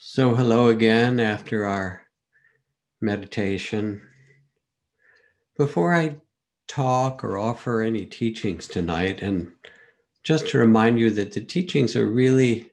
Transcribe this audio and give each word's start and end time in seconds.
So, 0.00 0.32
hello 0.32 0.68
again 0.68 1.18
after 1.18 1.66
our 1.66 2.02
meditation. 3.00 4.00
Before 5.56 5.92
I 5.92 6.20
talk 6.68 7.24
or 7.24 7.36
offer 7.36 7.82
any 7.82 8.06
teachings 8.06 8.68
tonight, 8.68 9.22
and 9.22 9.50
just 10.22 10.46
to 10.50 10.58
remind 10.58 11.00
you 11.00 11.10
that 11.10 11.32
the 11.32 11.40
teachings 11.40 11.96
are 11.96 12.06
really 12.06 12.70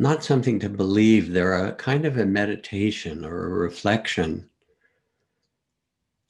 not 0.00 0.24
something 0.24 0.58
to 0.58 0.68
believe, 0.68 1.30
they're 1.32 1.64
a 1.68 1.76
kind 1.76 2.04
of 2.04 2.18
a 2.18 2.26
meditation 2.26 3.24
or 3.24 3.46
a 3.46 3.58
reflection. 3.60 4.50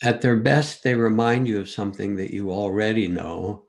At 0.03 0.21
their 0.21 0.37
best, 0.37 0.83
they 0.83 0.95
remind 0.95 1.49
you 1.49 1.59
of 1.59 1.71
something 1.71 2.17
that 2.17 2.35
you 2.35 2.51
already 2.51 3.09
know. 3.09 3.65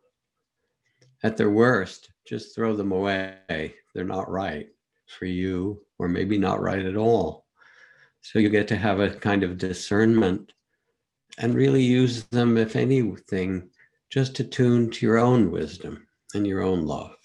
At 1.23 1.37
their 1.37 1.51
worst, 1.51 2.11
just 2.27 2.53
throw 2.53 2.75
them 2.75 2.91
away. 2.91 3.75
They're 3.95 4.03
not 4.03 4.29
right 4.29 4.67
for 5.07 5.25
you, 5.25 5.81
or 5.97 6.07
maybe 6.07 6.37
not 6.37 6.61
right 6.61 6.85
at 6.85 6.97
all. 6.97 7.45
So 8.21 8.39
you 8.39 8.49
get 8.49 8.67
to 8.69 8.75
have 8.75 8.99
a 8.99 9.15
kind 9.15 9.43
of 9.43 9.57
discernment 9.57 10.53
and 11.37 11.55
really 11.55 11.83
use 11.83 12.23
them, 12.25 12.57
if 12.57 12.75
anything, 12.75 13.69
just 14.09 14.35
to 14.35 14.43
tune 14.43 14.89
to 14.91 15.05
your 15.05 15.17
own 15.17 15.51
wisdom 15.51 16.07
and 16.33 16.45
your 16.45 16.61
own 16.61 16.85
love. 16.85 17.15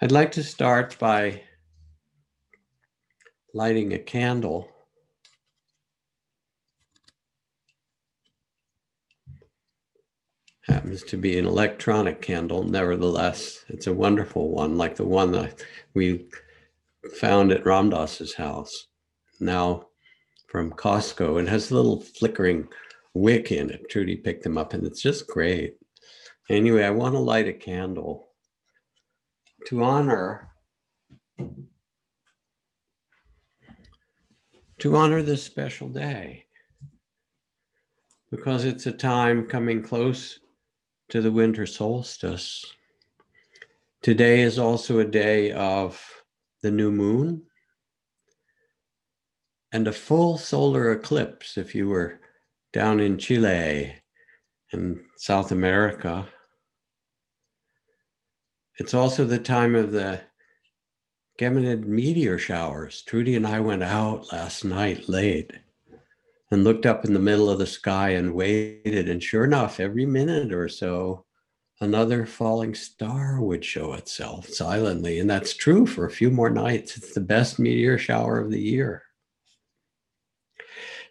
I'd 0.00 0.12
like 0.12 0.32
to 0.32 0.42
start 0.42 0.98
by 0.98 1.42
lighting 3.54 3.92
a 3.94 3.98
candle. 3.98 4.68
Happens 10.68 11.02
to 11.04 11.16
be 11.16 11.38
an 11.38 11.46
electronic 11.46 12.20
candle. 12.20 12.62
Nevertheless, 12.62 13.64
it's 13.68 13.86
a 13.86 13.94
wonderful 13.94 14.50
one, 14.50 14.76
like 14.76 14.96
the 14.96 15.06
one 15.06 15.32
that 15.32 15.62
we 15.94 16.26
found 17.20 17.52
at 17.52 17.64
Ram 17.64 17.90
Dass's 17.90 18.34
house. 18.34 18.88
Now 19.38 19.86
from 20.56 20.72
Costco. 20.72 21.42
It 21.42 21.48
has 21.48 21.70
a 21.70 21.74
little 21.74 22.00
flickering 22.00 22.66
wick 23.14 23.52
in 23.52 23.70
it. 23.70 23.88
Trudy 23.90 24.16
picked 24.16 24.42
them 24.42 24.56
up, 24.56 24.72
and 24.72 24.86
it's 24.86 25.02
just 25.02 25.26
great. 25.26 25.74
Anyway, 26.48 26.82
I 26.82 26.90
want 26.90 27.14
to 27.14 27.18
light 27.18 27.48
a 27.48 27.52
candle 27.52 28.28
to 29.66 29.82
honor 29.82 30.48
to 34.78 34.96
honor 34.96 35.22
this 35.22 35.42
special 35.42 35.88
day 35.88 36.44
because 38.30 38.64
it's 38.64 38.86
a 38.86 38.92
time 38.92 39.46
coming 39.46 39.82
close 39.82 40.38
to 41.08 41.20
the 41.20 41.32
winter 41.32 41.66
solstice. 41.66 42.64
Today 44.02 44.40
is 44.42 44.58
also 44.58 44.98
a 44.98 45.04
day 45.04 45.52
of 45.52 46.02
the 46.62 46.70
new 46.70 46.90
moon 46.90 47.42
and 49.72 49.88
a 49.88 49.92
full 49.92 50.38
solar 50.38 50.92
eclipse 50.92 51.58
if 51.58 51.74
you 51.74 51.88
were 51.88 52.20
down 52.72 53.00
in 53.00 53.18
Chile 53.18 53.94
in 54.72 55.04
South 55.16 55.52
America. 55.52 56.26
It's 58.78 58.94
also 58.94 59.24
the 59.24 59.38
time 59.38 59.74
of 59.74 59.92
the 59.92 60.20
Geminid 61.38 61.84
meteor 61.84 62.38
showers. 62.38 63.02
Trudy 63.02 63.34
and 63.34 63.46
I 63.46 63.60
went 63.60 63.82
out 63.82 64.32
last 64.32 64.64
night 64.64 65.08
late 65.08 65.52
and 66.50 66.64
looked 66.64 66.86
up 66.86 67.04
in 67.04 67.12
the 67.12 67.18
middle 67.18 67.50
of 67.50 67.58
the 67.58 67.66
sky 67.66 68.10
and 68.10 68.34
waited. 68.34 69.08
And 69.08 69.22
sure 69.22 69.44
enough, 69.44 69.80
every 69.80 70.06
minute 70.06 70.52
or 70.52 70.68
so, 70.68 71.24
another 71.80 72.24
falling 72.24 72.74
star 72.74 73.40
would 73.40 73.64
show 73.64 73.94
itself 73.94 74.48
silently. 74.48 75.18
And 75.18 75.28
that's 75.28 75.54
true 75.54 75.86
for 75.86 76.06
a 76.06 76.10
few 76.10 76.30
more 76.30 76.50
nights. 76.50 76.96
It's 76.96 77.14
the 77.14 77.20
best 77.20 77.58
meteor 77.58 77.98
shower 77.98 78.40
of 78.40 78.50
the 78.50 78.60
year. 78.60 79.02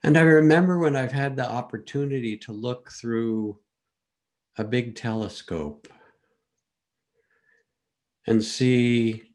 And 0.04 0.18
I 0.18 0.22
remember 0.22 0.78
when 0.78 0.96
I've 0.96 1.12
had 1.12 1.36
the 1.36 1.50
opportunity 1.50 2.38
to 2.38 2.52
look 2.52 2.92
through 2.92 3.60
a 4.58 4.64
big 4.64 4.96
telescope 4.96 5.88
and 8.28 8.44
see 8.44 9.35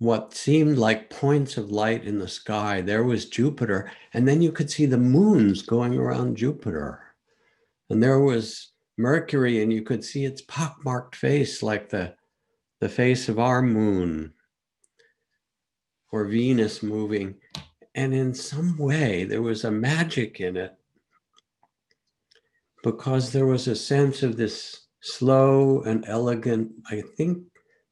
what 0.00 0.32
seemed 0.32 0.78
like 0.78 1.10
points 1.10 1.58
of 1.58 1.70
light 1.70 2.04
in 2.04 2.18
the 2.18 2.26
sky. 2.26 2.80
There 2.80 3.04
was 3.04 3.28
Jupiter, 3.28 3.92
and 4.14 4.26
then 4.26 4.40
you 4.40 4.50
could 4.50 4.70
see 4.70 4.86
the 4.86 4.96
moons 4.96 5.60
going 5.60 5.96
around 5.96 6.38
Jupiter. 6.38 7.02
And 7.90 8.02
there 8.02 8.18
was 8.18 8.72
Mercury, 8.96 9.62
and 9.62 9.70
you 9.70 9.82
could 9.82 10.02
see 10.02 10.24
its 10.24 10.40
pockmarked 10.40 11.14
face 11.14 11.62
like 11.62 11.90
the, 11.90 12.14
the 12.80 12.88
face 12.88 13.28
of 13.28 13.38
our 13.38 13.60
moon, 13.60 14.32
or 16.10 16.24
Venus 16.24 16.82
moving. 16.82 17.34
And 17.94 18.14
in 18.14 18.32
some 18.32 18.78
way, 18.78 19.24
there 19.24 19.42
was 19.42 19.64
a 19.64 19.70
magic 19.70 20.40
in 20.40 20.56
it 20.56 20.74
because 22.82 23.32
there 23.32 23.46
was 23.46 23.68
a 23.68 23.76
sense 23.76 24.22
of 24.22 24.38
this 24.38 24.86
slow 25.00 25.82
and 25.82 26.06
elegant, 26.08 26.72
I 26.90 27.02
think 27.02 27.42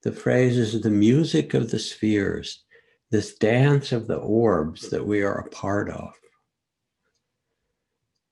the 0.03 0.13
phrase 0.13 0.57
is 0.57 0.81
the 0.81 0.91
music 0.91 1.55
of 1.55 1.71
the 1.71 1.79
spheres, 1.79 2.65
this 3.11 3.35
dance 3.35 3.93
of 3.93 4.07
the 4.07 4.17
orbs 4.17 4.91
that 4.91 5.07
we 5.07 5.23
are 5.23 5.39
a 5.39 5.51
part 5.51 5.91
of. 5.91 6.13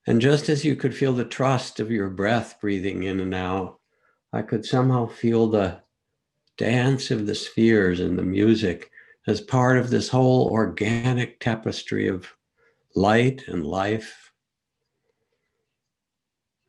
And 0.05 0.21
just 0.21 0.47
as 0.47 0.63
you 0.63 0.75
could 0.75 0.95
feel 0.95 1.13
the 1.13 1.25
trust 1.25 1.79
of 1.81 1.91
your 1.91 2.09
breath 2.09 2.55
breathing 2.61 3.03
in 3.03 3.19
and 3.19 3.35
out, 3.35 3.79
I 4.31 4.41
could 4.41 4.65
somehow 4.65 5.07
feel 5.07 5.47
the 5.47 5.81
dance 6.57 7.11
of 7.11 7.27
the 7.27 7.35
spheres 7.35 7.99
and 7.99 8.17
the 8.17 8.23
music 8.23 8.89
as 9.27 9.41
part 9.41 9.77
of 9.77 9.89
this 9.89 10.07
whole 10.07 10.49
organic 10.49 11.39
tapestry 11.41 12.07
of 12.07 12.33
light 12.95 13.43
and 13.47 13.65
life 13.65 14.31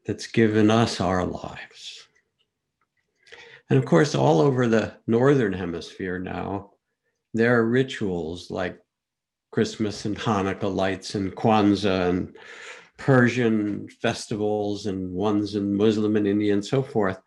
that's 0.04 0.26
given 0.26 0.70
us 0.70 1.00
our 1.00 1.25
lives. 1.25 2.07
And 3.71 3.79
of 3.79 3.84
course, 3.84 4.15
all 4.15 4.41
over 4.41 4.67
the 4.67 4.95
Northern 5.06 5.53
Hemisphere 5.53 6.19
now, 6.19 6.71
there 7.34 7.59
are 7.59 7.69
rituals 7.69 8.51
like 8.51 8.79
Christmas 9.51 10.05
and 10.05 10.17
Hanukkah 10.17 10.75
lights 10.75 11.15
and 11.15 11.34
Kwanzaa 11.34 12.09
and 12.09 12.37
Persian 12.97 13.89
festivals 14.01 14.87
and 14.87 15.12
ones 15.12 15.55
in 15.55 15.77
Muslim 15.77 16.17
and 16.17 16.27
Indian 16.27 16.55
and 16.55 16.65
so 16.65 16.83
forth 16.83 17.21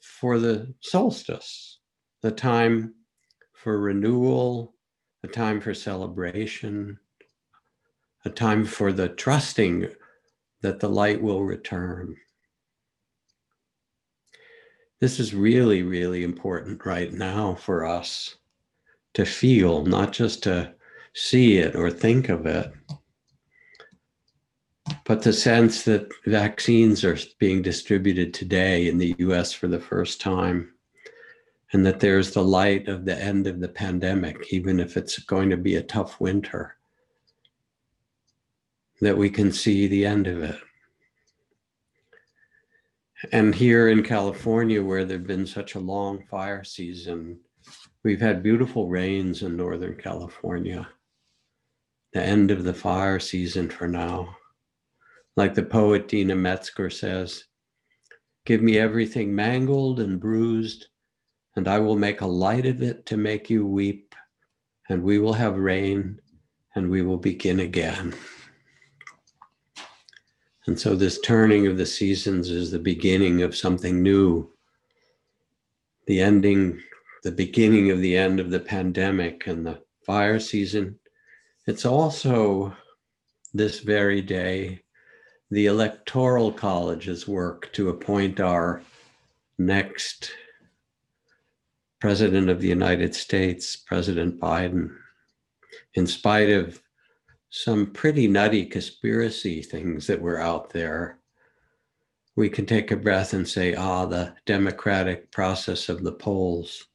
for 0.00 0.38
the 0.38 0.72
solstice, 0.80 1.80
the 2.22 2.30
time 2.30 2.94
for 3.52 3.80
renewal, 3.80 4.74
a 5.22 5.28
time 5.28 5.60
for 5.60 5.74
celebration, 5.74 6.98
a 8.24 8.30
time 8.30 8.64
for 8.64 8.92
the 8.92 9.08
trusting 9.08 9.88
that 10.62 10.80
the 10.80 10.88
light 10.88 11.20
will 11.20 11.42
return. 11.42 12.16
This 15.00 15.18
is 15.18 15.34
really, 15.34 15.82
really 15.82 16.24
important 16.24 16.84
right 16.84 17.10
now 17.10 17.54
for 17.54 17.86
us 17.86 18.36
to 19.14 19.24
feel, 19.24 19.84
not 19.84 20.12
just 20.12 20.42
to 20.42 20.74
see 21.14 21.56
it 21.56 21.74
or 21.74 21.90
think 21.90 22.28
of 22.28 22.44
it, 22.44 22.70
but 25.06 25.22
the 25.22 25.32
sense 25.32 25.84
that 25.84 26.12
vaccines 26.26 27.02
are 27.02 27.18
being 27.38 27.62
distributed 27.62 28.34
today 28.34 28.88
in 28.88 28.98
the 28.98 29.14
US 29.18 29.52
for 29.52 29.68
the 29.68 29.80
first 29.80 30.20
time, 30.20 30.74
and 31.72 31.86
that 31.86 32.00
there's 32.00 32.32
the 32.32 32.44
light 32.44 32.86
of 32.86 33.06
the 33.06 33.16
end 33.16 33.46
of 33.46 33.58
the 33.58 33.68
pandemic, 33.68 34.52
even 34.52 34.78
if 34.78 34.98
it's 34.98 35.18
going 35.20 35.48
to 35.48 35.56
be 35.56 35.76
a 35.76 35.82
tough 35.82 36.20
winter, 36.20 36.76
that 39.00 39.16
we 39.16 39.30
can 39.30 39.50
see 39.50 39.86
the 39.86 40.04
end 40.04 40.26
of 40.26 40.42
it. 40.42 40.60
And 43.32 43.54
here 43.54 43.88
in 43.88 44.02
California, 44.02 44.82
where 44.82 45.04
there've 45.04 45.26
been 45.26 45.46
such 45.46 45.74
a 45.74 45.80
long 45.80 46.24
fire 46.30 46.64
season, 46.64 47.38
we've 48.02 48.20
had 48.20 48.42
beautiful 48.42 48.88
rains 48.88 49.42
in 49.42 49.56
Northern 49.56 49.96
California. 49.96 50.88
The 52.14 52.22
end 52.22 52.50
of 52.50 52.64
the 52.64 52.72
fire 52.72 53.20
season 53.20 53.68
for 53.68 53.86
now. 53.86 54.36
Like 55.36 55.54
the 55.54 55.62
poet 55.62 56.08
Deena 56.08 56.34
Metzger 56.34 56.88
says, 56.88 57.44
Give 58.46 58.62
me 58.62 58.78
everything 58.78 59.34
mangled 59.34 60.00
and 60.00 60.18
bruised, 60.18 60.86
and 61.56 61.68
I 61.68 61.78
will 61.78 61.96
make 61.96 62.22
a 62.22 62.26
light 62.26 62.64
of 62.64 62.82
it 62.82 63.04
to 63.06 63.18
make 63.18 63.50
you 63.50 63.66
weep, 63.66 64.14
and 64.88 65.02
we 65.02 65.18
will 65.18 65.34
have 65.34 65.56
rain, 65.56 66.18
and 66.74 66.90
we 66.90 67.02
will 67.02 67.18
begin 67.18 67.60
again. 67.60 68.14
And 70.66 70.78
so, 70.78 70.94
this 70.94 71.20
turning 71.20 71.66
of 71.66 71.78
the 71.78 71.86
seasons 71.86 72.50
is 72.50 72.70
the 72.70 72.78
beginning 72.78 73.42
of 73.42 73.56
something 73.56 74.02
new, 74.02 74.50
the 76.06 76.20
ending, 76.20 76.80
the 77.22 77.32
beginning 77.32 77.90
of 77.90 78.00
the 78.00 78.16
end 78.16 78.40
of 78.40 78.50
the 78.50 78.60
pandemic 78.60 79.46
and 79.46 79.66
the 79.66 79.82
fire 80.04 80.38
season. 80.38 80.98
It's 81.66 81.86
also 81.86 82.76
this 83.54 83.80
very 83.80 84.20
day 84.20 84.82
the 85.50 85.66
Electoral 85.66 86.52
College's 86.52 87.26
work 87.26 87.72
to 87.72 87.88
appoint 87.88 88.38
our 88.38 88.82
next 89.58 90.32
President 92.00 92.48
of 92.48 92.60
the 92.60 92.68
United 92.68 93.14
States, 93.14 93.76
President 93.76 94.40
Biden, 94.40 94.94
in 95.94 96.06
spite 96.06 96.48
of 96.48 96.80
some 97.50 97.86
pretty 97.92 98.28
nutty 98.28 98.64
conspiracy 98.64 99.60
things 99.60 100.06
that 100.06 100.20
were 100.20 100.40
out 100.40 100.70
there, 100.70 101.18
we 102.36 102.48
can 102.48 102.64
take 102.64 102.90
a 102.92 102.96
breath 102.96 103.32
and 103.32 103.46
say, 103.46 103.74
ah, 103.74 104.06
the 104.06 104.32
democratic 104.46 105.30
process 105.32 105.88
of 105.88 106.02
the 106.02 106.12
polls 106.12 106.86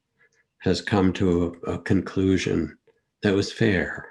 has 0.60 0.81
come 0.81 1.13
to 1.13 1.57
a, 1.68 1.74
a 1.74 1.80
conclusion 1.80 2.78
that 3.22 3.36
was 3.36 3.52
fair. 3.52 4.07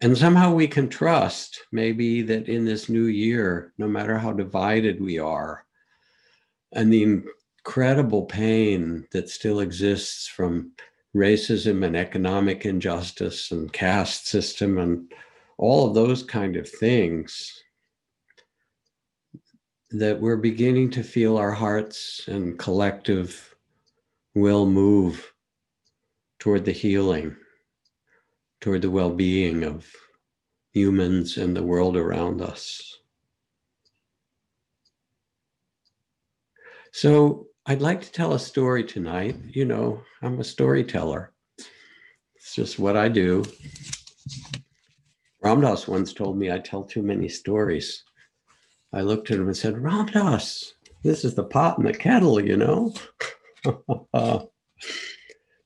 And 0.00 0.16
somehow 0.16 0.54
we 0.54 0.68
can 0.68 0.88
trust 0.88 1.60
maybe 1.70 2.22
that 2.22 2.48
in 2.48 2.64
this 2.64 2.88
new 2.88 3.06
year, 3.06 3.72
no 3.78 3.88
matter 3.88 4.16
how 4.16 4.32
divided 4.32 5.00
we 5.00 5.18
are, 5.18 5.64
and 6.72 6.92
the 6.92 7.02
incredible 7.02 8.24
pain 8.24 9.06
that 9.12 9.28
still 9.28 9.60
exists 9.60 10.26
from 10.28 10.72
racism 11.16 11.84
and 11.84 11.96
economic 11.96 12.66
injustice 12.66 13.50
and 13.50 13.72
caste 13.72 14.26
system 14.26 14.78
and 14.78 15.12
all 15.56 15.88
of 15.88 15.94
those 15.94 16.22
kind 16.22 16.56
of 16.56 16.68
things, 16.68 17.62
that 19.90 20.20
we're 20.20 20.36
beginning 20.36 20.90
to 20.90 21.02
feel 21.02 21.36
our 21.36 21.50
hearts 21.50 22.22
and 22.28 22.58
collective 22.58 23.54
will 24.34 24.66
move 24.66 25.32
toward 26.38 26.64
the 26.64 26.72
healing 26.72 27.34
toward 28.60 28.82
the 28.82 28.90
well 28.90 29.10
being 29.10 29.64
of 29.64 29.86
humans 30.72 31.36
and 31.36 31.56
the 31.56 31.62
world 31.62 31.96
around 31.96 32.40
us. 32.40 32.98
So, 36.92 37.47
I'd 37.68 37.82
like 37.82 38.00
to 38.00 38.10
tell 38.10 38.32
a 38.32 38.38
story 38.38 38.82
tonight. 38.82 39.36
You 39.50 39.66
know, 39.66 40.02
I'm 40.22 40.40
a 40.40 40.44
storyteller, 40.44 41.32
it's 42.34 42.54
just 42.54 42.78
what 42.78 42.96
I 42.96 43.08
do. 43.08 43.44
Ram 45.42 45.60
Dass 45.60 45.86
once 45.86 46.12
told 46.12 46.38
me 46.38 46.50
I 46.50 46.58
tell 46.58 46.82
too 46.82 47.02
many 47.02 47.28
stories. 47.28 48.02
I 48.92 49.02
looked 49.02 49.30
at 49.30 49.38
him 49.38 49.46
and 49.46 49.56
said, 49.56 49.78
Ram 49.78 50.06
Dass, 50.06 50.72
this 51.04 51.24
is 51.24 51.34
the 51.34 51.44
pot 51.44 51.78
and 51.78 51.86
the 51.86 51.92
kettle, 51.92 52.42
you 52.42 52.56
know? 52.56 52.94
but 54.12 54.50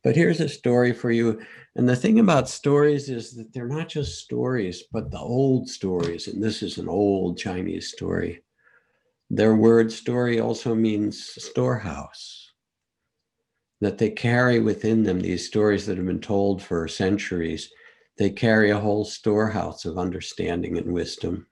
here's 0.04 0.40
a 0.40 0.48
story 0.48 0.92
for 0.92 1.10
you 1.10 1.40
and 1.74 1.88
the 1.88 1.96
thing 1.96 2.18
about 2.18 2.50
stories 2.50 3.08
is 3.08 3.34
that 3.36 3.52
they're 3.52 3.66
not 3.66 3.88
just 3.88 4.18
stories, 4.18 4.84
but 4.92 5.10
the 5.10 5.18
old 5.18 5.68
stories. 5.68 6.28
And 6.28 6.42
this 6.42 6.62
is 6.62 6.76
an 6.76 6.88
old 6.88 7.38
Chinese 7.38 7.90
story. 7.90 8.42
Their 9.34 9.56
word 9.56 9.90
story 9.90 10.40
also 10.40 10.74
means 10.74 11.24
storehouse, 11.42 12.52
that 13.80 13.96
they 13.96 14.10
carry 14.10 14.60
within 14.60 15.04
them 15.04 15.20
these 15.20 15.46
stories 15.46 15.86
that 15.86 15.96
have 15.96 16.04
been 16.04 16.20
told 16.20 16.62
for 16.62 16.86
centuries. 16.86 17.72
They 18.18 18.28
carry 18.28 18.68
a 18.68 18.78
whole 18.78 19.06
storehouse 19.06 19.86
of 19.86 19.96
understanding 19.96 20.76
and 20.76 20.92
wisdom. 20.92 21.46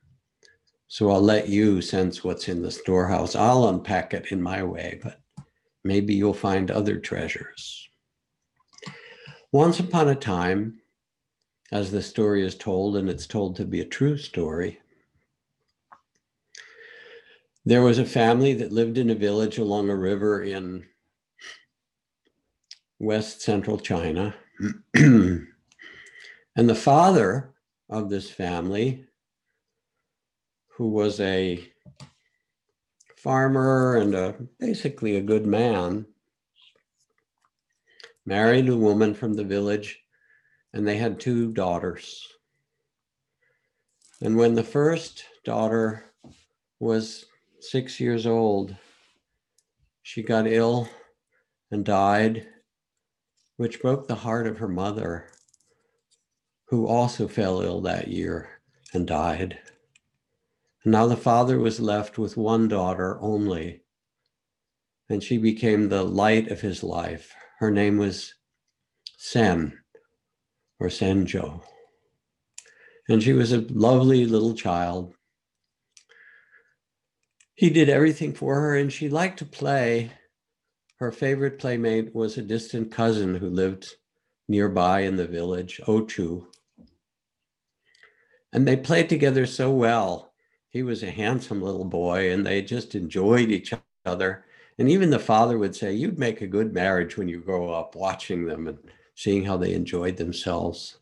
So 0.89 1.11
I'll 1.11 1.23
let 1.23 1.49
you 1.49 1.81
sense 1.81 2.23
what's 2.23 2.51
in 2.51 2.61
the 2.61 2.71
storehouse. 2.71 3.35
I'll 3.35 3.69
unpack 3.69 4.13
it 4.13 4.31
in 4.31 4.43
my 4.43 4.63
way, 4.63 5.01
but 5.03 5.19
maybe 5.83 6.13
you'll 6.13 6.35
find 6.35 6.71
other 6.71 6.99
treasures. 6.99 7.89
Once 9.53 9.81
upon 9.81 10.11
a 10.11 10.15
time, 10.15 10.83
as 11.73 11.91
the 11.91 12.03
story 12.03 12.45
is 12.45 12.57
told, 12.57 12.99
and 12.99 13.09
it's 13.09 13.27
told 13.27 13.57
to 13.57 13.65
be 13.65 13.81
a 13.81 13.87
true 13.87 14.19
story, 14.19 14.81
there 17.65 17.83
was 17.83 17.99
a 17.99 18.05
family 18.05 18.55
that 18.55 18.73
lived 18.73 18.99
in 18.99 19.11
a 19.11 19.15
village 19.15 19.59
along 19.59 19.91
a 19.91 19.97
river 19.97 20.43
in 20.43 20.87
west 22.99 23.43
central 23.43 23.79
China. 23.79 24.35
and 24.95 25.49
the 26.55 26.75
father 26.75 27.55
of 27.89 28.09
this 28.09 28.31
family, 28.31 29.05
who 30.69 30.89
was 30.89 31.21
a 31.21 31.63
farmer 33.17 33.97
and 33.97 34.15
a, 34.15 34.35
basically 34.59 35.17
a 35.17 35.23
good 35.23 35.47
man, 35.47 36.07
married 38.25 38.69
a 38.69 38.77
woman 38.77 39.13
from 39.15 39.35
the 39.35 39.45
village, 39.45 39.99
and 40.73 40.87
they 40.87 40.97
had 40.97 41.21
two 41.21 41.53
daughters. 41.53 42.27
And 44.23 44.37
when 44.37 44.55
the 44.55 44.63
first 44.63 45.25
daughter 45.45 46.05
was 46.79 47.27
six 47.63 48.01
years 48.01 48.27
old, 48.27 48.77
she 50.03 50.23
got 50.23 50.47
ill 50.47 50.89
and 51.71 51.85
died, 51.85 52.47
which 53.57 53.81
broke 53.81 54.07
the 54.09 54.15
heart 54.15 54.47
of 54.47 54.59
her 54.59 54.69
mother, 54.69 55.27
who 56.69 56.87
also 56.87 57.29
fell 57.29 57.61
ill 57.61 57.81
that 57.83 58.09
year 58.09 58.61
and 58.93 59.07
died. 59.07 59.59
And 60.85 60.93
now 60.93 61.07
the 61.07 61.17
father 61.17 61.59
was 61.59 61.81
left 61.81 62.19
with 62.19 62.37
one 62.37 62.69
daughter 62.69 63.19
only, 63.21 63.83
and 65.09 65.23
she 65.23 65.39
became 65.39 65.89
the 65.89 66.05
light 66.05 66.51
of 66.51 66.61
his 66.61 66.83
life, 66.83 67.35
her 67.59 67.71
name 67.71 67.99
was 67.99 68.35
Sen 69.19 69.79
or 70.79 70.89
Senjo. 70.89 71.63
And 73.09 73.23
she 73.23 73.33
was 73.33 73.53
a 73.53 73.67
lovely 73.69 74.25
little 74.25 74.55
child. 74.55 75.15
He 77.61 77.69
did 77.69 77.91
everything 77.91 78.33
for 78.33 78.55
her, 78.55 78.75
and 78.75 78.91
she 78.91 79.11
liked 79.11 79.39
to 79.41 79.45
play. 79.45 80.13
Her 80.97 81.13
favorite 81.13 81.59
playmate 81.59 82.15
was 82.15 82.39
a 82.39 82.43
distant 82.43 82.91
cousin 82.91 83.35
who 83.35 83.51
lived 83.51 83.97
nearby 84.49 85.01
in 85.01 85.17
the 85.17 85.27
village, 85.27 85.79
Ochu. 85.87 86.47
And 88.51 88.67
they 88.67 88.79
played 88.79 89.11
together 89.11 89.45
so 89.45 89.71
well. 89.71 90.33
He 90.71 90.83
was 90.83 91.03
a 91.03 91.11
handsome 91.11 91.61
little 91.61 91.85
boy, 91.85 92.33
and 92.33 92.47
they 92.47 92.63
just 92.63 92.95
enjoyed 92.95 93.51
each 93.51 93.75
other. 94.07 94.47
And 94.79 94.89
even 94.89 95.11
the 95.11 95.19
father 95.19 95.59
would 95.59 95.77
say, 95.77 95.93
You'd 95.93 96.19
make 96.19 96.41
a 96.41 96.47
good 96.47 96.73
marriage 96.73 97.19
when 97.19 97.29
you 97.29 97.43
grow 97.43 97.75
up, 97.75 97.95
watching 97.95 98.47
them 98.47 98.69
and 98.69 98.79
seeing 99.15 99.45
how 99.45 99.59
they 99.59 99.75
enjoyed 99.75 100.17
themselves. 100.17 100.97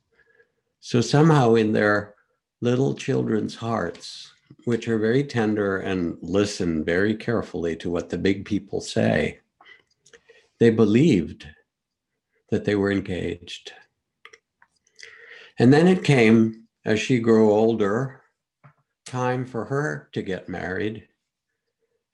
So 0.81 1.03
somehow 1.03 1.55
in 1.55 1.71
their 1.71 2.17
little 2.61 2.97
children's 2.97 3.55
hearts, 3.55 4.33
which 4.69 4.87
are 4.87 4.99
very 4.99 5.25
tender 5.25 5.79
and 5.79 6.19
listen 6.21 6.85
very 6.85 7.15
carefully 7.15 7.75
to 7.75 7.89
what 7.89 8.11
the 8.11 8.19
big 8.19 8.45
people 8.45 8.83
say, 8.83 9.41
they 10.61 10.69
believed 10.69 11.49
that 12.51 12.67
they 12.67 12.75
were 12.75 12.93
engaged. 12.93 13.73
And 15.59 15.73
then 15.73 15.89
it 15.89 16.05
came, 16.05 16.65
as 16.85 17.01
she 17.01 17.19
grew 17.19 17.51
older, 17.51 18.21
time 19.07 19.47
for 19.47 19.65
her 19.65 20.11
to 20.13 20.21
get 20.21 20.51
married. 20.51 21.09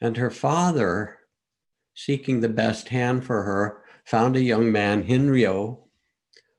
And 0.01 0.17
her 0.17 0.31
father 0.31 1.19
seeking 1.95 2.39
the 2.39 2.49
best 2.49 2.89
hand 2.89 3.25
for 3.25 3.43
her, 3.43 3.83
found 4.05 4.37
a 4.37 4.41
young 4.41 4.71
man, 4.71 5.03
Hinryo, 5.03 5.81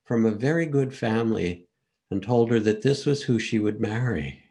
from 0.04 0.26
a 0.26 0.30
very 0.30 0.66
good 0.66 0.94
family, 0.94 1.68
and 2.10 2.22
told 2.22 2.50
her 2.50 2.60
that 2.60 2.82
this 2.82 3.06
was 3.06 3.22
who 3.22 3.38
she 3.38 3.58
would 3.58 3.80
marry. 3.80 4.42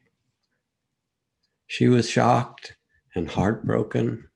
She 1.68 1.88
was 1.88 2.10
shocked 2.10 2.76
and 3.16 3.30
heartbroken. 3.30 4.28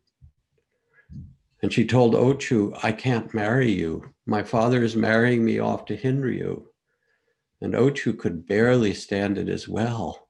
And 1.62 1.74
she 1.74 1.86
told 1.86 2.14
Ochu, 2.14 2.78
I 2.82 2.92
can't 2.92 3.34
marry 3.34 3.72
you. 3.72 4.14
My 4.26 4.44
father 4.44 4.84
is 4.84 4.96
marrying 4.96 5.44
me 5.44 5.60
off 5.60 5.86
to 5.86 5.98
Hinryu. 5.98 6.64
And 7.62 7.74
Ochu 7.74 8.18
could 8.18 8.48
barely 8.48 8.94
stand 8.94 9.38
it 9.38 9.50
as 9.50 9.68
well. 9.68 10.30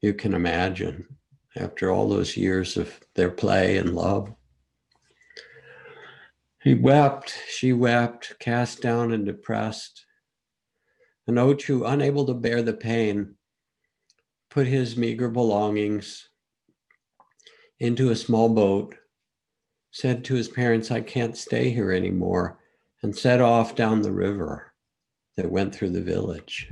You 0.00 0.14
can 0.14 0.34
imagine, 0.34 1.06
after 1.56 1.90
all 1.90 2.08
those 2.08 2.36
years 2.36 2.76
of 2.76 3.00
their 3.14 3.30
play 3.30 3.76
and 3.78 3.94
love. 3.94 4.32
He 6.62 6.74
wept, 6.74 7.34
she 7.48 7.72
wept, 7.72 8.38
cast 8.38 8.80
down 8.80 9.12
and 9.12 9.26
depressed. 9.26 10.06
And 11.26 11.36
Ochu, 11.36 11.90
unable 11.90 12.24
to 12.26 12.34
bear 12.34 12.62
the 12.62 12.72
pain, 12.72 13.34
put 14.54 14.68
his 14.68 14.96
meager 14.96 15.28
belongings 15.28 16.28
into 17.80 18.10
a 18.10 18.16
small 18.16 18.48
boat, 18.48 18.94
said 19.90 20.24
to 20.24 20.34
his 20.34 20.46
parents, 20.46 20.92
I 20.92 21.00
can't 21.00 21.36
stay 21.36 21.70
here 21.70 21.90
anymore, 21.90 22.60
and 23.02 23.16
set 23.16 23.40
off 23.40 23.74
down 23.74 24.02
the 24.02 24.12
river 24.12 24.72
that 25.36 25.50
went 25.50 25.74
through 25.74 25.90
the 25.90 26.00
village. 26.00 26.70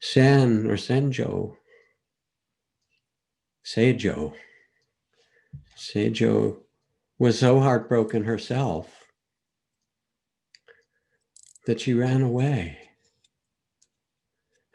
Sen 0.00 0.66
or 0.66 0.74
Senjo, 0.74 1.56
Seijo, 3.64 4.34
Seijo 5.78 6.56
was 7.20 7.38
so 7.38 7.60
heartbroken 7.60 8.24
herself 8.24 9.06
that 11.68 11.80
she 11.80 11.94
ran 11.94 12.20
away. 12.20 12.83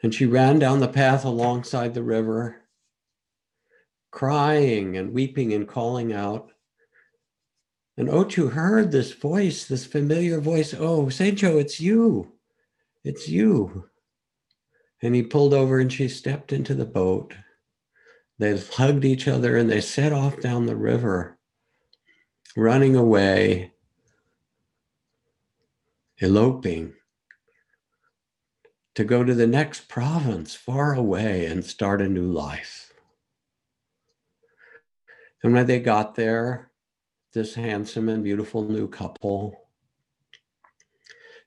And 0.02 0.14
she 0.14 0.26
ran 0.26 0.58
down 0.58 0.80
the 0.80 0.88
path 0.88 1.24
alongside 1.24 1.94
the 1.94 2.02
river, 2.02 2.62
crying 4.10 4.96
and 4.96 5.12
weeping 5.12 5.52
and 5.52 5.68
calling 5.68 6.12
out, 6.12 6.52
And 7.96 8.08
Ochu 8.08 8.52
heard 8.52 8.90
this 8.90 9.12
voice, 9.12 9.66
this 9.66 9.84
familiar 9.84 10.40
voice. 10.40 10.72
Oh, 10.72 11.06
Seijo, 11.06 11.60
it's 11.60 11.80
you. 11.80 12.32
It's 13.04 13.28
you. 13.28 13.90
And 15.02 15.14
he 15.14 15.22
pulled 15.22 15.54
over 15.54 15.78
and 15.78 15.92
she 15.92 16.08
stepped 16.08 16.52
into 16.52 16.74
the 16.74 16.86
boat. 16.86 17.34
They 18.38 18.58
hugged 18.58 19.04
each 19.04 19.28
other 19.28 19.56
and 19.56 19.70
they 19.70 19.82
set 19.82 20.12
off 20.12 20.40
down 20.40 20.64
the 20.64 20.76
river, 20.76 21.38
running 22.56 22.96
away, 22.96 23.72
eloping 26.18 26.94
to 29.00 29.04
go 29.06 29.24
to 29.24 29.32
the 29.32 29.46
next 29.46 29.88
province 29.88 30.54
far 30.54 30.92
away 30.92 31.46
and 31.46 31.64
start 31.64 32.02
a 32.02 32.06
new 32.06 32.30
life. 32.30 32.92
And 35.42 35.54
when 35.54 35.64
they 35.64 35.80
got 35.80 36.16
there, 36.16 36.70
this 37.32 37.54
handsome 37.54 38.10
and 38.10 38.22
beautiful 38.22 38.62
new 38.62 38.86
couple, 38.86 39.58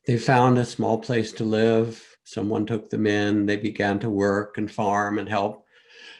they 0.08 0.18
found 0.18 0.58
a 0.58 0.66
small 0.66 0.98
place 0.98 1.32
to 1.34 1.44
live. 1.44 2.18
Someone 2.24 2.66
took 2.66 2.90
them 2.90 3.06
in. 3.06 3.46
They 3.46 3.58
began 3.58 4.00
to 4.00 4.10
work 4.10 4.58
and 4.58 4.72
farm 4.72 5.20
and 5.20 5.30
help. 5.30 5.68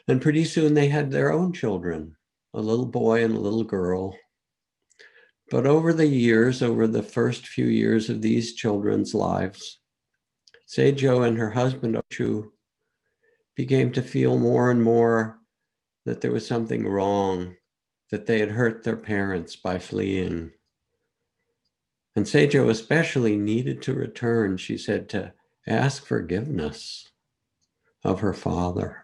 And 0.08 0.22
pretty 0.22 0.46
soon 0.46 0.76
they 0.76 0.90
had 0.90 1.10
their 1.10 1.34
own 1.34 1.52
children, 1.52 2.16
a 2.54 2.62
little 2.62 2.86
boy 2.86 3.24
and 3.24 3.36
a 3.36 3.40
little 3.40 3.64
girl. 3.64 4.16
But 5.50 5.66
over 5.66 5.94
the 5.94 6.06
years, 6.06 6.62
over 6.62 6.86
the 6.86 7.02
first 7.02 7.48
few 7.48 7.66
years 7.66 8.08
of 8.08 8.22
these 8.22 8.54
children's 8.54 9.16
lives, 9.16 9.80
Seijo 10.74 11.28
and 11.28 11.38
her 11.38 11.52
husband 11.52 11.96
Ochu 11.96 12.50
began 13.56 13.92
to 13.92 14.02
feel 14.02 14.40
more 14.40 14.72
and 14.72 14.82
more 14.82 15.40
that 16.06 16.22
there 16.22 16.32
was 16.32 16.48
something 16.48 16.88
wrong, 16.88 17.56
that 18.10 18.26
they 18.26 18.40
had 18.40 18.52
hurt 18.52 18.84
their 18.84 18.98
parents 18.98 19.56
by 19.56 19.78
fleeing. 19.78 20.52
And 22.16 22.26
Seijo 22.26 22.70
especially 22.70 23.38
needed 23.38 23.84
to 23.84 23.94
return, 23.94 24.58
she 24.58 24.78
said, 24.78 25.10
to 25.10 25.34
ask 25.68 26.06
forgiveness 26.06 27.12
of 28.04 28.22
her 28.22 28.34
father. 28.34 29.04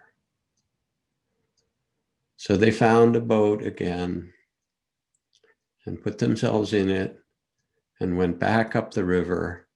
So 2.37 2.57
they 2.57 2.71
found 2.71 3.15
a 3.15 3.21
boat 3.21 3.61
again 3.61 4.33
and 5.85 6.01
put 6.01 6.17
themselves 6.17 6.73
in 6.73 6.89
it 6.89 7.19
and 7.99 8.17
went 8.17 8.39
back 8.39 8.75
up 8.75 8.93
the 8.93 9.05
river 9.05 9.67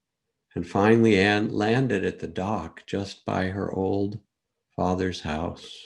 and 0.55 0.67
finally 0.67 1.17
Anne 1.19 1.49
landed 1.51 2.05
at 2.05 2.19
the 2.19 2.27
dock 2.27 2.83
just 2.85 3.25
by 3.25 3.47
her 3.47 3.71
old 3.71 4.19
father's 4.75 5.21
house. 5.21 5.85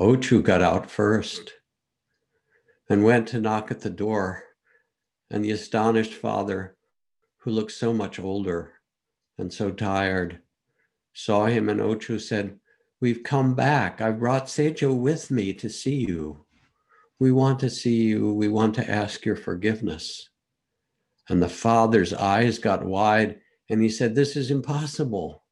Ochu 0.00 0.42
got 0.42 0.62
out 0.62 0.90
first 0.90 1.54
and 2.88 3.04
went 3.04 3.28
to 3.28 3.40
knock 3.40 3.70
at 3.70 3.80
the 3.80 3.90
door, 3.90 4.44
and 5.30 5.44
the 5.44 5.50
astonished 5.50 6.12
father, 6.12 6.76
who 7.38 7.50
looked 7.50 7.72
so 7.72 7.92
much 7.92 8.18
older 8.18 8.74
and 9.38 9.52
so 9.52 9.70
tired, 9.70 10.40
saw 11.12 11.46
him, 11.46 11.68
and 11.68 11.80
Ochu 11.80 12.20
said, 12.20 12.58
We've 13.00 13.22
come 13.22 13.54
back. 13.54 14.00
I 14.00 14.10
brought 14.10 14.46
Seijo 14.46 14.96
with 14.96 15.30
me 15.30 15.52
to 15.54 15.68
see 15.68 15.96
you. 15.96 16.44
We 17.18 17.32
want 17.32 17.60
to 17.60 17.70
see 17.70 18.02
you. 18.02 18.32
We 18.32 18.48
want 18.48 18.74
to 18.76 18.90
ask 18.90 19.24
your 19.24 19.36
forgiveness. 19.36 20.28
And 21.28 21.42
the 21.42 21.48
father's 21.48 22.12
eyes 22.14 22.58
got 22.58 22.84
wide 22.84 23.40
and 23.68 23.82
he 23.82 23.88
said, 23.88 24.14
This 24.14 24.36
is 24.36 24.50
impossible. 24.50 25.42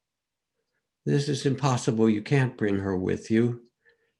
This 1.05 1.29
is 1.29 1.45
impossible. 1.45 2.09
You 2.09 2.21
can't 2.21 2.57
bring 2.57 2.77
her 2.77 2.97
with 2.97 3.29
you. 3.29 3.61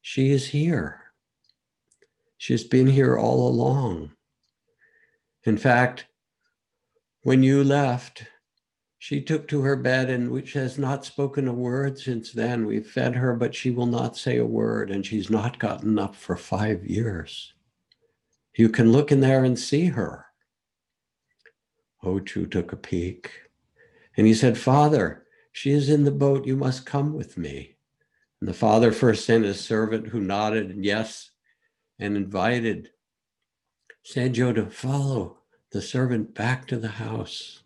She 0.02 0.32
is 0.32 0.48
here. 0.48 1.02
She's 2.38 2.64
been 2.64 2.88
here 2.88 3.18
all 3.18 3.48
along. 3.48 4.12
In 5.46 5.58
fact, 5.58 6.06
when 7.24 7.42
you 7.42 7.64
left, 7.64 8.26
she 9.00 9.22
took 9.22 9.48
to 9.48 9.62
her 9.62 9.76
bed 9.76 10.10
and 10.10 10.30
which 10.30 10.54
has 10.54 10.78
not 10.78 11.06
spoken 11.06 11.48
a 11.48 11.54
word 11.54 11.98
since 11.98 12.32
then. 12.32 12.66
We've 12.66 12.86
fed 12.86 13.16
her, 13.16 13.36
but 13.36 13.56
she 13.56 13.72
will 13.72 13.86
not 13.86 14.18
say 14.18 14.38
a 14.38 14.46
word, 14.46 14.92
and 14.92 15.06
she's 15.06 15.30
not 15.30 15.60
gotten 15.60 15.98
up 15.98 16.16
for 16.16 16.36
five 16.36 16.86
years. 16.86 17.54
You 18.56 18.70
can 18.70 18.92
look 18.92 19.12
in 19.12 19.22
there 19.22 19.44
and 19.44 19.58
see 19.58 19.86
her. 19.86 20.26
Ochu 22.04 22.50
took 22.50 22.72
a 22.72 22.78
peek 22.78 23.32
and 24.18 24.28
he 24.28 24.34
said, 24.34 24.58
Father, 24.58 25.26
she 25.52 25.72
is 25.72 25.90
in 25.90 26.04
the 26.04 26.12
boat. 26.12 26.46
You 26.46 26.56
must 26.56 26.86
come 26.86 27.14
with 27.14 27.38
me. 27.38 27.76
And 28.40 28.50
the 28.50 28.54
father 28.54 28.92
first 28.92 29.26
sent 29.26 29.46
his 29.46 29.60
servant 29.60 30.08
who 30.08 30.20
nodded 30.20 30.76
yes 30.78 31.32
and 32.00 32.16
invited 32.16 32.90
Seijo 34.06 34.54
to 34.54 34.68
follow 34.68 35.40
the 35.72 35.82
servant 35.82 36.34
back 36.36 36.68
to 36.68 36.78
the 36.78 36.90
house. 36.90 37.64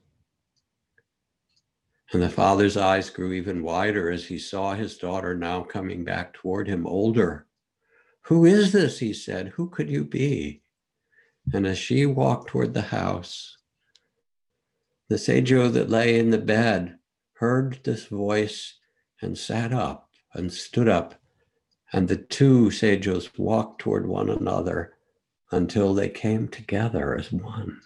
And 2.11 2.21
the 2.21 2.29
father's 2.29 2.77
eyes 2.77 3.09
grew 3.09 3.33
even 3.33 3.61
wider 3.61 4.09
as 4.09 4.25
he 4.25 4.39
saw 4.39 4.73
his 4.73 4.97
daughter 4.97 5.35
now 5.35 5.61
coming 5.61 6.03
back 6.03 6.33
toward 6.33 6.67
him, 6.67 6.87
older. 6.87 7.45
Who 8.21 8.45
is 8.45 8.71
this? 8.71 8.99
He 8.99 9.13
said. 9.13 9.49
Who 9.49 9.69
could 9.69 9.89
you 9.89 10.05
be? 10.05 10.63
And 11.53 11.67
as 11.67 11.77
she 11.77 12.05
walked 12.05 12.49
toward 12.49 12.73
the 12.73 12.81
house, 12.81 13.57
the 15.09 15.15
Seijo 15.15 15.71
that 15.73 15.89
lay 15.89 16.17
in 16.17 16.29
the 16.29 16.37
bed 16.37 16.97
heard 17.33 17.79
this 17.83 18.05
voice 18.05 18.75
and 19.21 19.37
sat 19.37 19.73
up 19.73 20.09
and 20.33 20.53
stood 20.53 20.87
up, 20.87 21.15
and 21.91 22.07
the 22.07 22.15
two 22.15 22.67
Seijos 22.69 23.37
walked 23.37 23.81
toward 23.81 24.07
one 24.07 24.29
another 24.29 24.93
until 25.51 25.93
they 25.93 26.09
came 26.09 26.47
together 26.47 27.17
as 27.17 27.31
one 27.31 27.81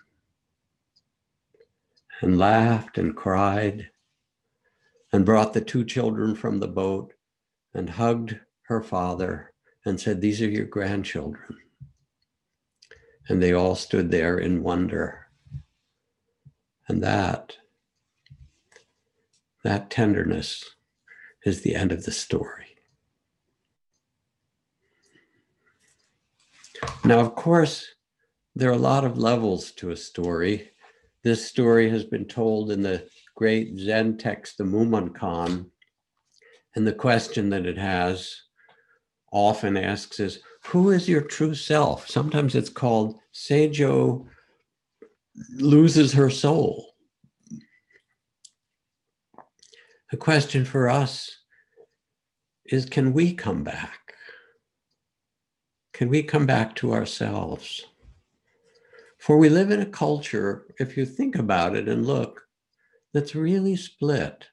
and 2.22 2.38
laughed 2.38 2.98
and 2.98 3.16
cried 3.16 3.90
and 5.12 5.26
brought 5.26 5.54
the 5.54 5.62
two 5.62 5.86
children 5.86 6.36
from 6.36 6.60
the 6.60 6.68
boat 6.68 7.14
and 7.74 7.90
hugged 7.90 8.40
her 8.64 8.82
father 8.82 9.54
and 9.86 10.00
said, 10.00 10.20
These 10.22 10.42
are 10.42 10.50
your 10.50 10.66
grandchildren. 10.66 11.58
And 13.30 13.42
they 13.42 13.54
all 13.54 13.76
stood 13.76 14.12
there 14.12 14.38
in 14.38 14.64
wonder. 14.64 15.23
And 16.88 17.02
that, 17.04 17.58
that 19.64 19.90
tenderness 19.90 20.76
is 21.46 21.62
the 21.62 21.76
end 21.76 21.92
of 21.92 22.04
the 22.04 22.12
story. 22.12 22.66
Now, 27.06 27.20
of 27.20 27.36
course, 27.36 27.86
there 28.56 28.70
are 28.70 28.74
a 28.74 28.78
lot 28.78 29.06
of 29.06 29.18
levels 29.18 29.72
to 29.74 29.92
a 29.92 29.98
story. 29.98 30.72
This 31.24 31.46
story 31.46 31.90
has 31.90 32.04
been 32.04 32.26
told 32.26 32.72
in 32.72 32.82
the 32.82 33.08
great 33.36 33.78
Zen 33.78 34.18
text, 34.18 34.58
the 34.58 34.64
Mumonkan. 34.64 35.68
And 36.76 36.88
the 36.88 36.94
question 36.94 37.50
that 37.50 37.66
it 37.66 37.78
has 37.78 38.36
often 39.32 39.78
asks 39.78 40.20
is, 40.20 40.40
who 40.66 40.92
is 40.92 41.10
your 41.10 41.22
true 41.22 41.56
self? 41.56 42.10
Sometimes 42.10 42.56
it's 42.56 42.70
called 42.70 43.20
Seijo 43.34 44.26
loses 45.56 46.14
her 46.14 46.30
soul. 46.30 46.94
The 50.12 50.18
question 50.18 50.64
for 50.64 50.90
us 50.90 51.40
is 52.66 52.86
can 52.86 53.14
we 53.14 53.34
come 53.34 53.64
back? 53.64 54.14
Can 55.94 56.10
we 56.10 56.24
come 56.24 56.46
back 56.46 56.76
to 56.76 56.94
ourselves? 56.94 57.86
For 59.18 59.38
we 59.38 59.50
live 59.50 59.72
in 59.72 59.82
a 59.82 59.86
culture, 59.86 60.66
if 60.80 60.98
you 60.98 61.06
think 61.06 61.36
about 61.36 61.76
it 61.76 61.88
and 61.88 62.06
look, 62.06 62.42
that's 63.14 63.36
really 63.36 63.76
split. 63.76 64.46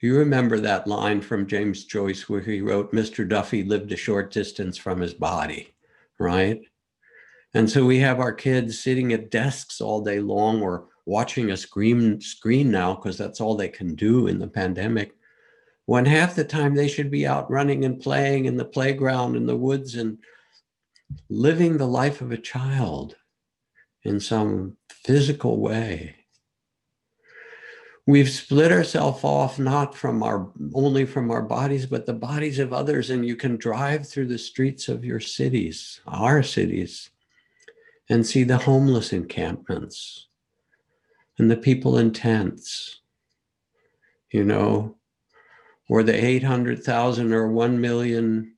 You 0.00 0.18
remember 0.18 0.58
that 0.60 0.86
line 0.86 1.20
from 1.20 1.46
James 1.46 1.84
Joyce 1.84 2.28
where 2.28 2.40
he 2.40 2.60
wrote, 2.60 2.92
Mr. 2.92 3.28
Duffy 3.28 3.62
lived 3.64 3.92
a 3.92 3.96
short 3.96 4.32
distance 4.32 4.76
from 4.76 5.00
his 5.00 5.14
body, 5.14 5.74
right? 6.18 6.60
And 7.54 7.70
so 7.70 7.84
we 7.84 7.98
have 7.98 8.18
our 8.18 8.32
kids 8.32 8.80
sitting 8.80 9.12
at 9.12 9.30
desks 9.30 9.80
all 9.80 10.00
day 10.00 10.20
long 10.20 10.62
or 10.62 10.88
watching 11.04 11.50
a 11.50 11.56
screen 11.56 12.20
screen 12.20 12.70
now 12.70 12.94
because 12.94 13.18
that's 13.18 13.40
all 13.40 13.56
they 13.56 13.68
can 13.68 13.94
do 13.94 14.26
in 14.26 14.38
the 14.38 14.48
pandemic. 14.48 15.14
When 15.86 16.06
half 16.06 16.34
the 16.34 16.44
time 16.44 16.74
they 16.74 16.88
should 16.88 17.10
be 17.10 17.26
out 17.26 17.50
running 17.50 17.84
and 17.84 18.00
playing 18.00 18.46
in 18.46 18.56
the 18.56 18.64
playground 18.64 19.36
in 19.36 19.46
the 19.46 19.56
woods 19.56 19.96
and 19.96 20.18
living 21.28 21.76
the 21.76 21.86
life 21.86 22.20
of 22.20 22.32
a 22.32 22.38
child 22.38 23.16
in 24.04 24.18
some 24.18 24.76
physical 24.90 25.60
way. 25.60 26.16
We've 28.06 28.28
split 28.28 28.72
ourselves 28.72 29.22
off 29.22 29.58
not 29.58 29.94
from 29.94 30.22
our 30.22 30.50
only 30.74 31.04
from 31.04 31.30
our 31.30 31.42
bodies, 31.42 31.86
but 31.86 32.04
the 32.04 32.12
bodies 32.12 32.58
of 32.58 32.72
others. 32.72 33.10
And 33.10 33.24
you 33.24 33.36
can 33.36 33.56
drive 33.56 34.08
through 34.08 34.26
the 34.26 34.38
streets 34.38 34.88
of 34.88 35.04
your 35.04 35.20
cities, 35.20 36.00
our 36.08 36.42
cities, 36.42 37.10
and 38.12 38.26
see 38.26 38.44
the 38.44 38.58
homeless 38.58 39.10
encampments 39.10 40.26
and 41.38 41.50
the 41.50 41.56
people 41.56 41.96
in 41.96 42.12
tents, 42.12 43.00
you 44.30 44.44
know, 44.44 44.96
or 45.88 46.02
the 46.02 46.12
800,000 46.12 47.32
or 47.32 47.48
1 47.48 47.80
million 47.80 48.54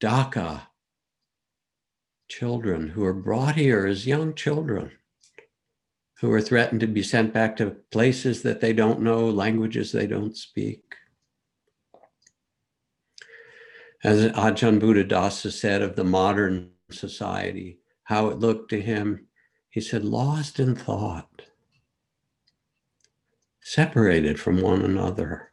DACA 0.00 0.62
children 2.28 2.88
who 2.88 3.04
are 3.04 3.12
brought 3.12 3.56
here 3.56 3.86
as 3.86 4.06
young 4.06 4.32
children 4.32 4.90
who 6.20 6.32
are 6.32 6.40
threatened 6.40 6.80
to 6.80 6.86
be 6.86 7.02
sent 7.02 7.34
back 7.34 7.56
to 7.56 7.76
places 7.90 8.40
that 8.40 8.62
they 8.62 8.72
don't 8.72 9.02
know, 9.02 9.28
languages 9.28 9.92
they 9.92 10.06
don't 10.06 10.34
speak. 10.34 10.94
As 14.02 14.32
Ajahn 14.32 14.80
Buddhadasa 14.80 15.52
said 15.52 15.82
of 15.82 15.94
the 15.94 16.04
modern 16.04 16.70
society, 16.90 17.80
how 18.04 18.28
it 18.28 18.38
looked 18.38 18.70
to 18.70 18.80
him, 18.80 19.26
he 19.70 19.80
said, 19.80 20.04
lost 20.04 20.60
in 20.60 20.74
thought, 20.74 21.42
separated 23.60 24.38
from 24.38 24.60
one 24.60 24.82
another. 24.82 25.50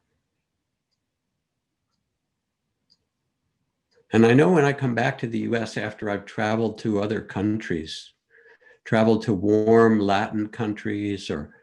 And 4.13 4.25
I 4.25 4.34
know 4.34 4.51
when 4.51 4.65
I 4.65 4.74
come 4.74 4.93
back 4.93 5.17
to 5.20 5.27
the 5.27 5.39
US 5.39 5.77
after 5.77 6.10
I've 6.10 6.25
traveled 6.25 6.77
to 6.79 7.01
other 7.01 7.22
countries, 7.22 8.12
traveled 8.84 9.24
to 9.24 9.34
warm 9.34 10.00
Latin 10.00 10.50
countries 10.50 11.29
or 11.29 11.55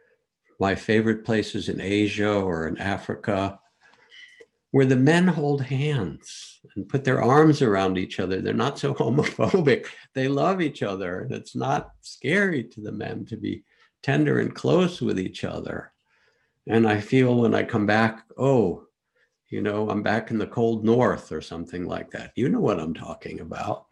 my 0.59 0.75
favorite 0.75 1.23
places 1.23 1.69
in 1.69 1.79
Asia 1.79 2.33
or 2.33 2.67
in 2.67 2.77
Africa, 2.77 3.59
where 4.71 4.85
the 4.85 4.95
men 4.95 5.27
hold 5.27 5.63
hands 5.63 6.59
and 6.75 6.87
put 6.87 7.03
their 7.03 7.21
arms 7.21 7.61
around 7.61 7.97
each 7.97 8.19
other. 8.19 8.41
They're 8.41 8.53
not 8.53 8.77
so 8.77 8.93
homophobic. 8.95 9.87
They 10.13 10.27
love 10.27 10.61
each 10.61 10.83
other. 10.83 11.21
And 11.21 11.31
it's 11.31 11.55
not 11.55 11.91
scary 12.01 12.63
to 12.65 12.81
the 12.81 12.91
men 12.91 13.25
to 13.27 13.37
be 13.37 13.63
tender 14.03 14.39
and 14.39 14.53
close 14.53 15.01
with 15.01 15.19
each 15.19 15.43
other. 15.43 15.91
And 16.67 16.87
I 16.87 17.01
feel 17.01 17.35
when 17.35 17.55
I 17.55 17.63
come 17.63 17.85
back, 17.85 18.23
oh, 18.37 18.85
you 19.49 19.61
know, 19.61 19.89
I'm 19.89 20.03
back 20.03 20.29
in 20.29 20.37
the 20.37 20.45
cold 20.45 20.85
north 20.85 21.31
or 21.31 21.41
something 21.41 21.85
like 21.85 22.11
that. 22.11 22.31
You 22.35 22.49
know 22.49 22.59
what 22.59 22.79
I'm 22.79 22.93
talking 22.93 23.39
about. 23.39 23.87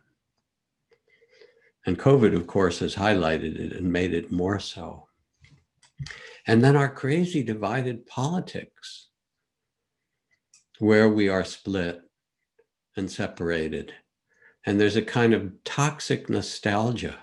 And 1.88 1.98
COVID, 1.98 2.36
of 2.36 2.46
course, 2.46 2.79
has 2.79 2.93
highlighted 2.93 3.57
it 3.57 3.74
and 3.74 3.91
made 3.91 4.13
it 4.13 4.31
more 4.31 4.60
so. 4.60 5.07
And 6.46 6.63
then 6.63 6.75
our 6.75 6.89
crazy 6.89 7.41
divided 7.41 8.05
politics, 8.05 9.07
where 10.79 11.10
we 11.10 11.29
are 11.29 11.43
split 11.43 12.01
and 12.96 13.10
separated. 13.10 13.93
And 14.65 14.79
there's 14.79 14.96
a 14.96 15.01
kind 15.01 15.34
of 15.34 15.51
toxic 15.63 16.29
nostalgia 16.29 17.17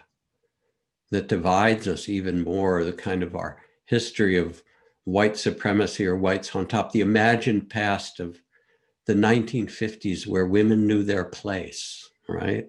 that 1.11 1.29
divides 1.29 1.87
us 1.87 2.09
even 2.09 2.43
more, 2.43 2.85
the 2.85 2.93
kind 2.93 3.23
of 3.23 3.37
our 3.37 3.61
history 3.87 4.37
of 4.37 4.63
white 5.05 5.37
supremacy 5.37 6.07
or 6.07 6.17
whites 6.17 6.55
on 6.57 6.67
top, 6.67 6.93
the 6.93 7.01
imagined 7.01 7.69
past 7.69 8.21
of 8.21 8.41
the 9.07 9.15
1950s 9.15 10.27
where 10.27 10.47
women 10.47 10.87
knew 10.87 11.03
their 11.03 11.25
place, 11.25 12.09
right? 12.29 12.67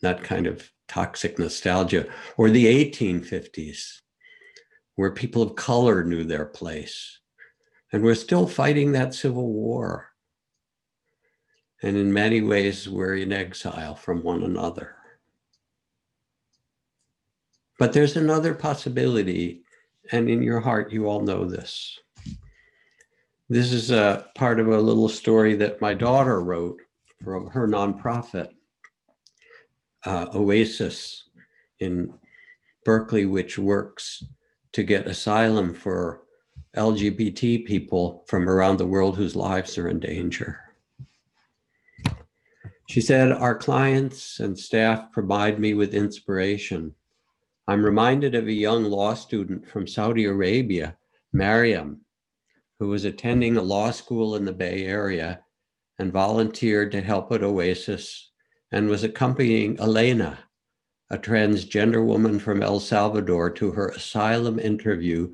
That 0.00 0.22
kind 0.22 0.46
of 0.46 0.70
toxic 0.88 1.38
nostalgia, 1.38 2.06
or 2.36 2.48
the 2.48 2.66
1850s, 2.66 4.00
where 4.94 5.10
people 5.10 5.42
of 5.42 5.56
color 5.56 6.04
knew 6.04 6.22
their 6.22 6.46
place. 6.46 7.18
And 7.92 8.02
we're 8.02 8.14
still 8.14 8.46
fighting 8.46 8.92
that 8.92 9.14
civil 9.14 9.52
war. 9.52 10.12
And 11.82 11.96
in 11.96 12.12
many 12.12 12.40
ways, 12.40 12.88
we're 12.88 13.16
in 13.16 13.32
exile 13.32 13.94
from 13.94 14.22
one 14.22 14.42
another. 14.42 14.96
But 17.78 17.92
there's 17.92 18.16
another 18.16 18.54
possibility, 18.54 19.62
and 20.10 20.30
in 20.30 20.42
your 20.42 20.60
heart, 20.60 20.90
you 20.90 21.06
all 21.06 21.20
know 21.20 21.44
this. 21.44 21.98
This 23.48 23.72
is 23.72 23.90
a 23.90 24.26
part 24.34 24.58
of 24.58 24.68
a 24.68 24.80
little 24.80 25.08
story 25.08 25.54
that 25.56 25.80
my 25.80 25.94
daughter 25.94 26.40
wrote 26.42 26.80
for 27.22 27.48
her 27.50 27.68
nonprofit 27.68 28.48
uh, 30.04 30.26
Oasis 30.34 31.28
in 31.80 32.12
Berkeley, 32.84 33.26
which 33.26 33.58
works 33.58 34.24
to 34.72 34.82
get 34.82 35.06
asylum 35.06 35.74
for 35.74 36.22
LGBT 36.76 37.64
people 37.64 38.24
from 38.26 38.48
around 38.48 38.76
the 38.76 38.86
world 38.86 39.16
whose 39.16 39.34
lives 39.34 39.78
are 39.78 39.88
in 39.88 39.98
danger. 39.98 40.60
She 42.88 43.00
said, 43.00 43.32
Our 43.32 43.56
clients 43.56 44.38
and 44.38 44.58
staff 44.58 45.10
provide 45.12 45.58
me 45.58 45.74
with 45.74 45.94
inspiration. 45.94 46.94
I'm 47.66 47.84
reminded 47.84 48.34
of 48.34 48.46
a 48.46 48.52
young 48.52 48.84
law 48.84 49.14
student 49.14 49.66
from 49.68 49.88
Saudi 49.88 50.24
Arabia, 50.24 50.96
Mariam, 51.32 52.02
who 52.78 52.88
was 52.88 53.04
attending 53.04 53.56
a 53.56 53.62
law 53.62 53.90
school 53.90 54.36
in 54.36 54.44
the 54.44 54.52
Bay 54.52 54.84
Area 54.84 55.40
and 55.98 56.12
volunteered 56.12 56.92
to 56.92 57.00
help 57.00 57.32
at 57.32 57.42
Oasis 57.42 58.30
and 58.70 58.88
was 58.88 59.02
accompanying 59.02 59.78
Elena, 59.80 60.38
a 61.10 61.18
transgender 61.18 62.04
woman 62.04 62.38
from 62.38 62.62
El 62.62 62.78
Salvador, 62.78 63.50
to 63.50 63.72
her 63.72 63.88
asylum 63.88 64.58
interview, 64.58 65.32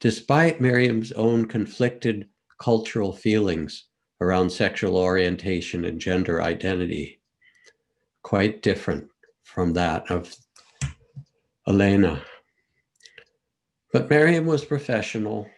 despite 0.00 0.60
Miriam's 0.60 1.12
own 1.12 1.46
conflicted 1.46 2.28
cultural 2.60 3.12
feelings 3.12 3.86
around 4.20 4.50
sexual 4.50 4.96
orientation 4.96 5.84
and 5.84 6.00
gender 6.00 6.42
identity, 6.42 7.20
quite 8.22 8.62
different 8.62 9.08
from 9.44 9.72
that 9.72 10.10
of 10.10 10.34
Elena. 11.66 12.22
But 13.92 14.10
Miriam 14.10 14.46
was 14.46 14.64
professional, 14.64 15.48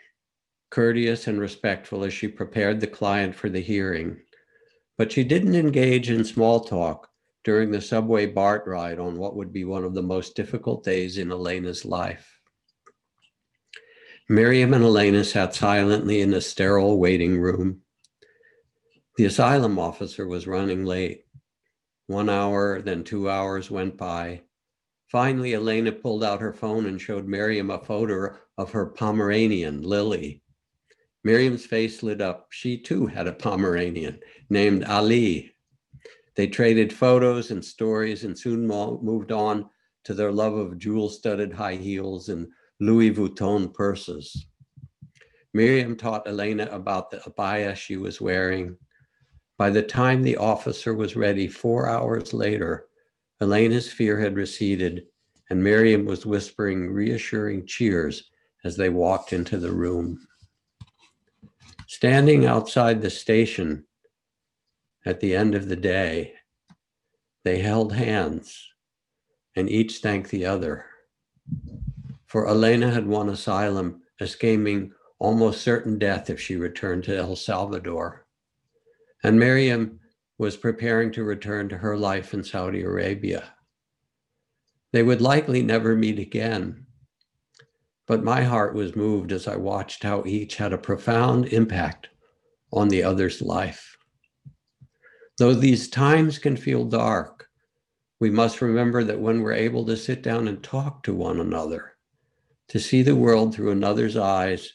courteous, 0.70 1.26
and 1.26 1.40
respectful 1.40 2.04
as 2.04 2.12
she 2.12 2.28
prepared 2.28 2.80
the 2.80 2.86
client 2.86 3.34
for 3.34 3.48
the 3.48 3.60
hearing 3.60 4.20
but 5.00 5.10
she 5.10 5.24
didn't 5.24 5.54
engage 5.54 6.10
in 6.10 6.22
small 6.22 6.60
talk 6.60 7.08
during 7.42 7.70
the 7.70 7.80
subway 7.80 8.26
BART 8.26 8.64
ride 8.66 8.98
on 8.98 9.16
what 9.16 9.34
would 9.34 9.50
be 9.50 9.64
one 9.64 9.82
of 9.82 9.94
the 9.94 10.02
most 10.02 10.36
difficult 10.36 10.84
days 10.84 11.16
in 11.16 11.30
Elena's 11.30 11.86
life. 11.86 12.38
Miriam 14.30 14.72
and 14.74 14.84
Elena 14.84 15.24
sat 15.24 15.56
silently 15.56 16.20
in 16.20 16.32
a 16.32 16.40
sterile 16.40 17.00
waiting 17.00 17.40
room. 17.40 17.80
The 19.16 19.24
asylum 19.24 19.76
officer 19.76 20.24
was 20.24 20.46
running 20.46 20.84
late. 20.84 21.24
One 22.06 22.28
hour, 22.28 22.80
then 22.80 23.02
two 23.02 23.28
hours 23.28 23.72
went 23.72 23.96
by. 23.96 24.42
Finally, 25.08 25.54
Elena 25.54 25.90
pulled 25.90 26.22
out 26.22 26.40
her 26.40 26.52
phone 26.52 26.86
and 26.86 27.00
showed 27.00 27.26
Miriam 27.26 27.70
a 27.70 27.80
photo 27.80 28.36
of 28.56 28.70
her 28.70 28.86
Pomeranian, 28.86 29.82
Lily. 29.82 30.44
Miriam's 31.24 31.66
face 31.66 32.00
lit 32.04 32.20
up. 32.20 32.46
She 32.50 32.78
too 32.78 33.06
had 33.06 33.26
a 33.26 33.32
Pomeranian 33.32 34.20
named 34.48 34.84
Ali. 34.84 35.56
They 36.36 36.46
traded 36.46 36.92
photos 36.92 37.50
and 37.50 37.64
stories 37.64 38.22
and 38.22 38.38
soon 38.38 38.68
moved 38.68 39.32
on 39.32 39.68
to 40.04 40.14
their 40.14 40.30
love 40.30 40.54
of 40.54 40.78
jewel 40.78 41.08
studded 41.08 41.52
high 41.52 41.74
heels 41.74 42.28
and 42.28 42.46
Louis 42.80 43.10
Vuitton 43.10 43.72
purses. 43.72 44.46
Miriam 45.52 45.96
taught 45.96 46.26
Elena 46.26 46.66
about 46.72 47.10
the 47.10 47.18
abaya 47.18 47.76
she 47.76 47.96
was 47.96 48.20
wearing. 48.20 48.76
By 49.58 49.68
the 49.70 49.82
time 49.82 50.22
the 50.22 50.38
officer 50.38 50.94
was 50.94 51.16
ready, 51.16 51.46
four 51.46 51.88
hours 51.88 52.32
later, 52.32 52.86
Elena's 53.40 53.92
fear 53.92 54.18
had 54.18 54.36
receded, 54.36 55.06
and 55.50 55.62
Miriam 55.62 56.04
was 56.06 56.24
whispering 56.24 56.90
reassuring 56.90 57.66
cheers 57.66 58.30
as 58.64 58.76
they 58.76 58.88
walked 58.88 59.32
into 59.32 59.58
the 59.58 59.72
room. 59.72 60.26
Standing 61.86 62.46
outside 62.46 63.02
the 63.02 63.10
station 63.10 63.84
at 65.04 65.20
the 65.20 65.34
end 65.34 65.54
of 65.54 65.68
the 65.68 65.76
day, 65.76 66.34
they 67.44 67.58
held 67.58 67.92
hands 67.92 68.68
and 69.56 69.68
each 69.68 69.98
thanked 69.98 70.30
the 70.30 70.46
other. 70.46 70.86
For 72.30 72.46
Elena 72.46 72.92
had 72.92 73.08
won 73.08 73.28
asylum, 73.28 74.02
escaping 74.20 74.92
almost 75.18 75.62
certain 75.62 75.98
death 75.98 76.30
if 76.30 76.40
she 76.40 76.54
returned 76.54 77.02
to 77.04 77.16
El 77.16 77.34
Salvador. 77.34 78.24
And 79.24 79.36
Miriam 79.36 79.98
was 80.38 80.56
preparing 80.56 81.10
to 81.10 81.24
return 81.24 81.68
to 81.70 81.78
her 81.78 81.96
life 81.96 82.32
in 82.32 82.44
Saudi 82.44 82.82
Arabia. 82.82 83.52
They 84.92 85.02
would 85.02 85.20
likely 85.20 85.60
never 85.60 85.96
meet 85.96 86.20
again, 86.20 86.86
but 88.06 88.22
my 88.22 88.44
heart 88.44 88.76
was 88.76 88.94
moved 88.94 89.32
as 89.32 89.48
I 89.48 89.56
watched 89.56 90.04
how 90.04 90.22
each 90.24 90.54
had 90.54 90.72
a 90.72 90.78
profound 90.78 91.46
impact 91.46 92.10
on 92.72 92.86
the 92.86 93.02
other's 93.02 93.42
life. 93.42 93.96
Though 95.36 95.54
these 95.54 95.90
times 95.90 96.38
can 96.38 96.56
feel 96.56 96.84
dark, 96.84 97.48
we 98.20 98.30
must 98.30 98.62
remember 98.62 99.02
that 99.02 99.18
when 99.18 99.42
we're 99.42 99.52
able 99.52 99.84
to 99.86 99.96
sit 99.96 100.22
down 100.22 100.46
and 100.46 100.62
talk 100.62 101.02
to 101.02 101.12
one 101.12 101.40
another, 101.40 101.89
to 102.70 102.80
see 102.80 103.02
the 103.02 103.14
world 103.14 103.54
through 103.54 103.70
another's 103.70 104.16
eyes 104.16 104.72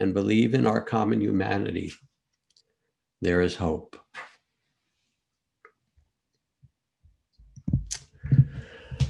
and 0.00 0.12
believe 0.12 0.52
in 0.52 0.66
our 0.66 0.82
common 0.82 1.20
humanity, 1.20 1.92
there 3.22 3.40
is 3.40 3.56
hope. 3.56 3.96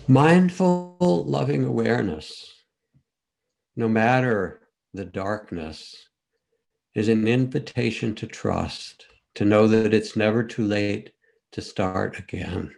Mindful, 0.07 1.25
loving 1.27 1.65
awareness 1.65 2.53
no 3.77 3.89
matter 3.89 4.63
the 4.95 5.05
darkness, 5.05 6.09
is 6.95 7.09
an 7.09 7.29
invitation 7.29 8.15
to 8.15 8.27
trust, 8.27 9.07
to 9.35 9.45
know 9.45 9.69
that 9.69 9.93
it's 9.93 10.17
never 10.17 10.43
too 10.43 10.65
late 10.65 11.13
to 11.53 11.61
start 11.61 12.19
again. 12.19 12.75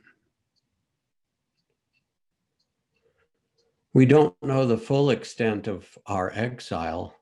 We 3.94 4.07
don't 4.07 4.35
know 4.42 4.66
the 4.66 4.79
full 4.79 5.11
extent 5.11 5.66
of 5.66 5.87
our 6.07 6.31
exile 6.35 7.14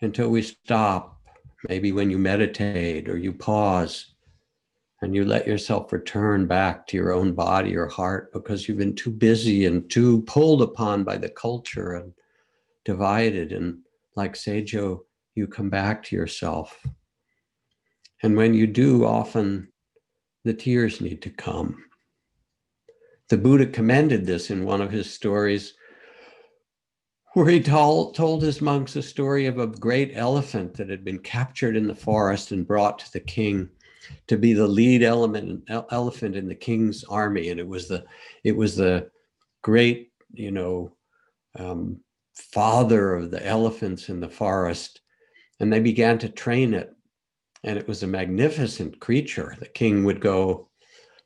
until 0.00 0.30
we 0.30 0.42
stop, 0.42 1.20
maybe 1.68 1.92
when 1.92 2.10
you 2.10 2.18
meditate 2.18 3.08
or 3.08 3.18
you 3.18 3.32
pause 3.32 4.14
and 5.02 5.14
you 5.14 5.24
let 5.24 5.46
yourself 5.46 5.92
return 5.92 6.46
back 6.46 6.86
to 6.86 6.96
your 6.96 7.12
own 7.12 7.34
body 7.34 7.76
or 7.76 7.86
heart 7.88 8.32
because 8.32 8.66
you've 8.66 8.78
been 8.78 8.94
too 8.94 9.10
busy 9.10 9.66
and 9.66 9.90
too 9.90 10.22
pulled 10.22 10.62
upon 10.62 11.04
by 11.04 11.16
the 11.16 11.28
culture 11.28 11.94
and 11.94 12.12
divided. 12.84 13.52
And 13.52 13.78
like 14.16 14.34
Seijo, 14.34 15.00
you 15.34 15.46
come 15.46 15.68
back 15.68 16.02
to 16.04 16.16
yourself. 16.16 16.84
And 18.22 18.36
when 18.36 18.54
you 18.54 18.66
do, 18.66 19.04
often 19.04 19.68
the 20.44 20.54
tears 20.54 21.00
need 21.00 21.20
to 21.22 21.30
come. 21.30 21.84
The 23.28 23.36
Buddha 23.36 23.66
commended 23.66 24.24
this 24.24 24.50
in 24.50 24.64
one 24.64 24.80
of 24.80 24.90
his 24.90 25.12
stories 25.12 25.74
where 27.34 27.48
he 27.48 27.60
told, 27.60 28.14
told 28.14 28.42
his 28.42 28.60
monks 28.60 28.96
a 28.96 29.02
story 29.02 29.46
of 29.46 29.58
a 29.58 29.66
great 29.66 30.12
elephant 30.14 30.74
that 30.74 30.90
had 30.90 31.04
been 31.04 31.18
captured 31.18 31.76
in 31.76 31.86
the 31.86 31.94
forest 31.94 32.52
and 32.52 32.66
brought 32.66 32.98
to 32.98 33.12
the 33.12 33.20
king 33.20 33.68
to 34.26 34.36
be 34.36 34.52
the 34.52 34.66
lead 34.66 35.02
element 35.02 35.64
elephant 35.90 36.36
in 36.36 36.46
the 36.46 36.54
king's 36.54 37.04
army. 37.04 37.48
And 37.48 37.58
it 37.58 37.66
was 37.66 37.88
the 37.88 38.04
it 38.44 38.54
was 38.54 38.76
the 38.76 39.10
great 39.62 40.12
you 40.32 40.50
know 40.50 40.92
um, 41.58 42.00
father 42.34 43.14
of 43.14 43.30
the 43.30 43.44
elephants 43.46 44.08
in 44.08 44.20
the 44.20 44.28
forest. 44.28 45.00
And 45.60 45.72
they 45.72 45.80
began 45.80 46.18
to 46.18 46.28
train 46.28 46.74
it. 46.74 46.94
And 47.64 47.78
it 47.78 47.86
was 47.86 48.02
a 48.02 48.08
magnificent 48.08 48.98
creature. 48.98 49.56
The 49.60 49.68
king 49.68 50.04
would 50.04 50.20
go. 50.20 50.68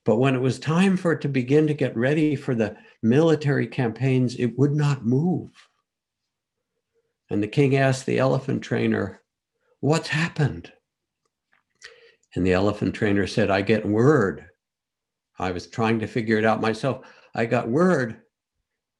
But 0.04 0.18
when 0.18 0.34
it 0.34 0.40
was 0.40 0.58
time 0.58 0.96
for 0.96 1.12
it 1.12 1.22
to 1.22 1.28
begin 1.28 1.66
to 1.66 1.74
get 1.74 1.96
ready 1.96 2.36
for 2.36 2.54
the 2.54 2.76
military 3.02 3.66
campaigns 3.66 4.36
it 4.36 4.56
would 4.58 4.72
not 4.72 5.04
move 5.04 5.50
and 7.30 7.42
the 7.42 7.48
king 7.48 7.76
asked 7.76 8.06
the 8.06 8.18
elephant 8.18 8.62
trainer, 8.62 9.22
What's 9.80 10.08
happened? 10.08 10.72
And 12.34 12.46
the 12.46 12.52
elephant 12.52 12.94
trainer 12.94 13.26
said, 13.26 13.50
I 13.50 13.62
get 13.62 13.86
word. 13.86 14.46
I 15.38 15.50
was 15.50 15.66
trying 15.66 15.98
to 16.00 16.06
figure 16.06 16.38
it 16.38 16.44
out 16.44 16.60
myself. 16.60 17.06
I 17.34 17.46
got 17.46 17.68
word 17.68 18.22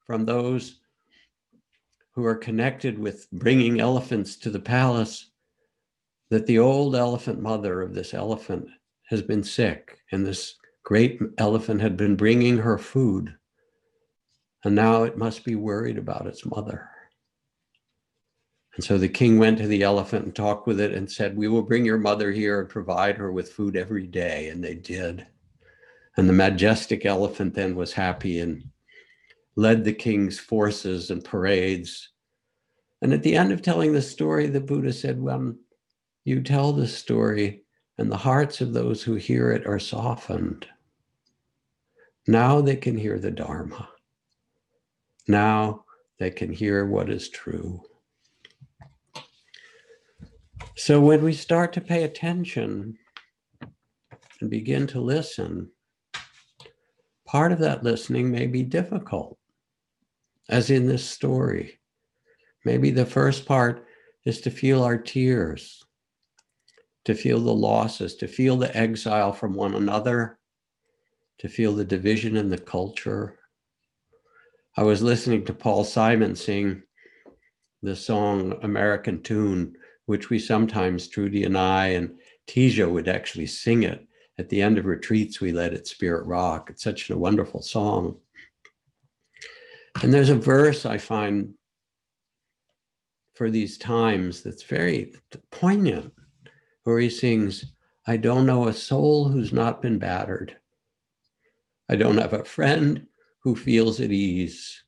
from 0.05 0.25
those 0.25 0.79
who 2.13 2.25
are 2.25 2.35
connected 2.35 2.97
with 2.97 3.29
bringing 3.31 3.79
elephants 3.79 4.37
to 4.37 4.49
the 4.49 4.59
palace 4.59 5.31
that 6.29 6.45
the 6.45 6.59
old 6.59 6.95
elephant 6.95 7.41
mother 7.41 7.81
of 7.81 7.93
this 7.93 8.13
elephant 8.13 8.67
has 9.09 9.21
been 9.21 9.43
sick, 9.43 9.99
and 10.11 10.25
this 10.25 10.55
great 10.83 11.19
elephant 11.37 11.79
had 11.79 11.95
been 11.95 12.15
bringing 12.15 12.57
her 12.57 12.77
food. 12.77 13.33
And 14.63 14.75
now 14.75 15.03
it 15.03 15.17
must 15.17 15.45
be 15.45 15.55
worried 15.55 15.97
about 15.97 16.27
its 16.27 16.45
mother. 16.45 16.89
And 18.77 18.83
so 18.83 18.99
the 18.99 19.09
king 19.09 19.39
went 19.39 19.57
to 19.57 19.67
the 19.67 19.81
elephant 19.81 20.25
and 20.25 20.35
talked 20.35 20.67
with 20.67 20.79
it 20.79 20.93
and 20.93 21.11
said, 21.11 21.35
We 21.35 21.47
will 21.47 21.63
bring 21.63 21.83
your 21.83 21.97
mother 21.97 22.31
here 22.31 22.61
and 22.61 22.69
provide 22.69 23.17
her 23.17 23.31
with 23.31 23.51
food 23.51 23.75
every 23.75 24.05
day. 24.05 24.49
And 24.49 24.63
they 24.63 24.75
did. 24.75 25.25
And 26.15 26.29
the 26.29 26.33
majestic 26.33 27.03
elephant 27.03 27.55
then 27.55 27.75
was 27.75 27.91
happy 27.91 28.39
and 28.39 28.63
led 29.55 29.83
the 29.83 29.93
king's 29.93 30.37
forces 30.37 31.09
and 31.09 31.23
parades. 31.23 32.09
And 33.01 33.13
at 33.13 33.23
the 33.23 33.35
end 33.35 33.51
of 33.51 33.63
telling 33.63 33.93
the 33.93 34.01
story, 34.01 34.45
the 34.45 34.61
Buddha 34.61 34.93
said, 34.93 35.19
When 35.19 35.57
you 36.23 36.43
tell 36.43 36.71
the 36.71 36.87
story 36.87 37.63
and 37.97 38.11
the 38.11 38.17
hearts 38.17 38.61
of 38.61 38.73
those 38.73 39.01
who 39.01 39.15
hear 39.15 39.51
it 39.51 39.65
are 39.65 39.79
softened, 39.79 40.67
now 42.27 42.61
they 42.61 42.75
can 42.75 42.95
hear 42.95 43.17
the 43.17 43.31
Dharma. 43.31 43.89
Now 45.27 45.85
they 46.19 46.29
can 46.29 46.53
hear 46.53 46.85
what 46.85 47.09
is 47.09 47.29
true. 47.29 47.81
So 50.77 51.01
when 51.01 51.23
we 51.23 51.33
start 51.33 51.73
to 51.73 51.81
pay 51.81 52.03
attention 52.03 52.99
and 54.39 54.49
begin 54.49 54.85
to 54.87 55.01
listen, 55.01 55.71
part 57.25 57.51
of 57.51 57.57
that 57.59 57.83
listening 57.83 58.29
may 58.29 58.45
be 58.45 58.61
difficult, 58.61 59.39
as 60.49 60.69
in 60.69 60.85
this 60.85 61.03
story. 61.03 61.79
Maybe 62.63 62.91
the 62.91 63.07
first 63.07 63.47
part 63.47 63.87
is 64.23 64.39
to 64.41 64.51
feel 64.51 64.83
our 64.83 64.99
tears, 64.99 65.83
to 67.05 67.15
feel 67.15 67.39
the 67.39 67.51
losses, 67.51 68.15
to 68.17 68.27
feel 68.27 68.55
the 68.55 68.77
exile 68.77 69.33
from 69.33 69.55
one 69.55 69.73
another, 69.73 70.37
to 71.39 71.49
feel 71.49 71.73
the 71.73 71.85
division 71.85 72.37
in 72.37 72.51
the 72.51 72.57
culture. 72.59 73.39
I 74.77 74.83
was 74.83 75.01
listening 75.01 75.43
to 75.45 75.55
Paul 75.55 75.83
Simon 75.83 76.35
sing 76.35 76.83
the 77.81 77.95
song 77.95 78.59
American 78.61 79.23
Tune 79.23 79.75
which 80.07 80.29
we 80.29 80.39
sometimes, 80.39 81.07
Trudy 81.07 81.43
and 81.43 81.57
I 81.57 81.87
and 81.87 82.17
Tisha 82.47 82.89
would 82.89 83.07
actually 83.07 83.45
sing 83.45 83.83
it 83.83 84.07
at 84.39 84.49
the 84.49 84.61
end 84.61 84.77
of 84.77 84.85
retreats 84.85 85.41
we 85.41 85.51
led 85.51 85.73
at 85.73 85.85
Spirit 85.85 86.25
Rock. 86.25 86.69
It's 86.69 86.81
such 86.81 87.09
a 87.09 87.17
wonderful 87.17 87.61
song. 87.61 88.17
And 90.01 90.13
there's 90.13 90.29
a 90.29 90.35
verse 90.35 90.85
I 90.85 90.97
find 90.97 91.53
for 93.35 93.49
these 93.51 93.77
times 93.77 94.43
that's 94.43 94.63
very 94.63 95.13
poignant, 95.51 96.13
where 96.83 96.99
he 96.99 97.09
sings, 97.09 97.73
I 98.07 98.15
don't 98.15 98.45
know 98.45 98.67
a 98.67 98.73
soul 98.73 99.27
who's 99.27 99.51
not 99.51 99.81
been 99.81 99.99
battered. 99.99 100.55
I 101.89 101.97
don't 101.97 102.17
have 102.17 102.33
a 102.33 102.45
friend 102.45 103.07
who 103.39 103.55
feels 103.55 103.99
at 103.99 104.11
ease. 104.11 104.83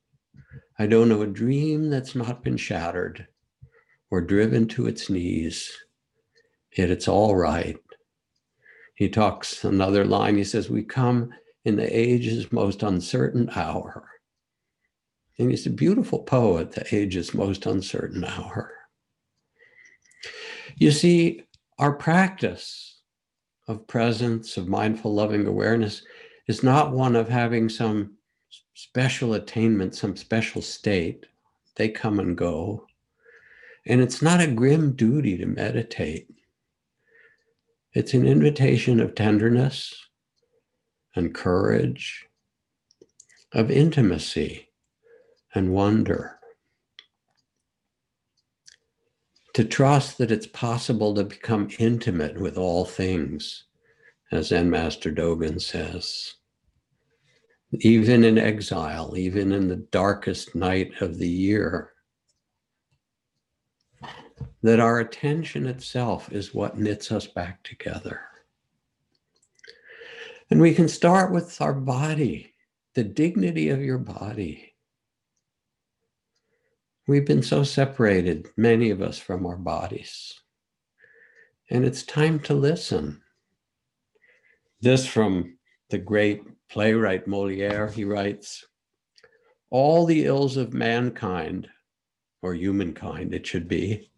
I 0.78 0.88
don't 0.88 1.10
know 1.10 1.24
a 1.24 1.28
dream 1.28 1.90
that's 1.90 2.16
not 2.16 2.42
been 2.42 2.58
shattered 2.58 3.28
or 4.12 4.22
driven 4.22 4.68
to 4.68 4.88
its 4.88 5.10
knees, 5.10 5.72
yet 6.78 6.90
it's 6.90 7.08
all 7.08 7.36
right. 7.36 7.78
He 8.96 9.10
talks 9.10 9.64
another 9.64 10.04
line. 10.04 10.38
He 10.38 10.44
says, 10.44 10.70
We 10.70 10.84
come 10.84 11.32
in 11.66 11.76
the 11.76 11.98
age's 11.98 12.52
most 12.52 12.84
uncertain 12.84 13.50
hour. 13.56 14.10
And 15.38 15.50
he's 15.50 15.66
a 15.66 15.72
beautiful 15.72 16.20
poet, 16.20 16.72
the 16.72 16.96
age's 16.96 17.34
most 17.34 17.66
uncertain 17.66 18.26
hour. 18.26 18.74
You 20.76 20.92
see, 20.92 21.44
our 21.78 21.94
practice 21.94 23.00
of 23.70 23.88
presence, 23.88 24.58
of 24.58 24.68
mindful, 24.68 25.14
loving 25.14 25.48
awareness, 25.48 26.02
is 26.48 26.64
not 26.64 26.92
one 26.92 27.16
of 27.16 27.30
having 27.30 27.70
some 27.70 28.16
special 28.74 29.36
attainment, 29.36 29.96
some 29.96 30.16
special 30.16 30.62
state. 30.62 31.26
They 31.76 31.88
come 31.88 32.20
and 32.20 32.38
go. 32.38 32.86
And 33.90 34.02
it's 34.02 34.22
not 34.22 34.40
a 34.40 34.46
grim 34.46 34.96
duty 34.96 35.36
to 35.40 35.48
meditate. 35.48 36.30
It's 37.94 38.14
an 38.14 38.28
invitation 38.28 39.00
of 39.00 39.16
tenderness 39.16 39.96
and 41.16 41.34
courage, 41.34 42.28
of 43.52 43.72
intimacy 43.72 44.70
and 45.56 45.74
wonder. 45.74 46.40
To 49.56 49.64
trust 49.66 50.20
that 50.20 50.32
it's 50.32 50.46
possible 50.46 51.16
to 51.16 51.24
become 51.24 51.72
intimate 51.80 52.40
with 52.40 52.60
all 52.60 52.86
things, 52.86 53.64
as 54.32 54.50
Zen 54.50 54.70
Master 54.70 55.12
Dogen 55.12 55.60
says. 55.60 56.36
Even 57.72 58.24
in 58.24 58.38
exile, 58.38 59.18
even 59.18 59.52
in 59.52 59.68
the 59.68 59.88
darkest 59.92 60.54
night 60.54 60.92
of 61.02 61.18
the 61.18 61.28
year, 61.28 61.94
that 64.62 64.80
our 64.80 65.00
attention 65.00 65.66
itself 65.66 66.32
is 66.32 66.54
what 66.54 66.78
knits 66.78 67.12
us 67.12 67.28
back 67.28 67.64
together. 67.64 68.22
And 70.52 70.60
we 70.60 70.74
can 70.74 70.88
start 70.88 71.32
with 71.32 71.62
our 71.62 71.74
body, 71.74 72.54
the 72.96 73.04
dignity 73.04 73.70
of 73.70 73.82
your 73.82 74.00
body. 74.00 74.74
We've 77.08 77.26
been 77.26 77.44
so 77.44 77.64
separated, 77.64 78.48
many 78.58 78.90
of 78.90 79.02
us, 79.02 79.18
from 79.18 79.46
our 79.46 79.58
bodies. 79.58 80.34
And 81.70 81.86
it's 81.86 82.04
time 82.04 82.40
to 82.42 82.54
listen. 82.54 83.22
This 84.82 85.06
from 85.06 85.58
the 85.90 85.98
great 85.98 86.44
playwright 86.70 87.28
Moliere, 87.28 87.90
he 87.90 88.06
writes 88.06 88.66
All 89.70 90.06
the 90.06 90.26
ills 90.26 90.58
of 90.58 90.74
mankind, 90.74 91.68
or 92.42 92.54
humankind, 92.54 93.34
it 93.34 93.46
should 93.46 93.68
be, 93.68 94.09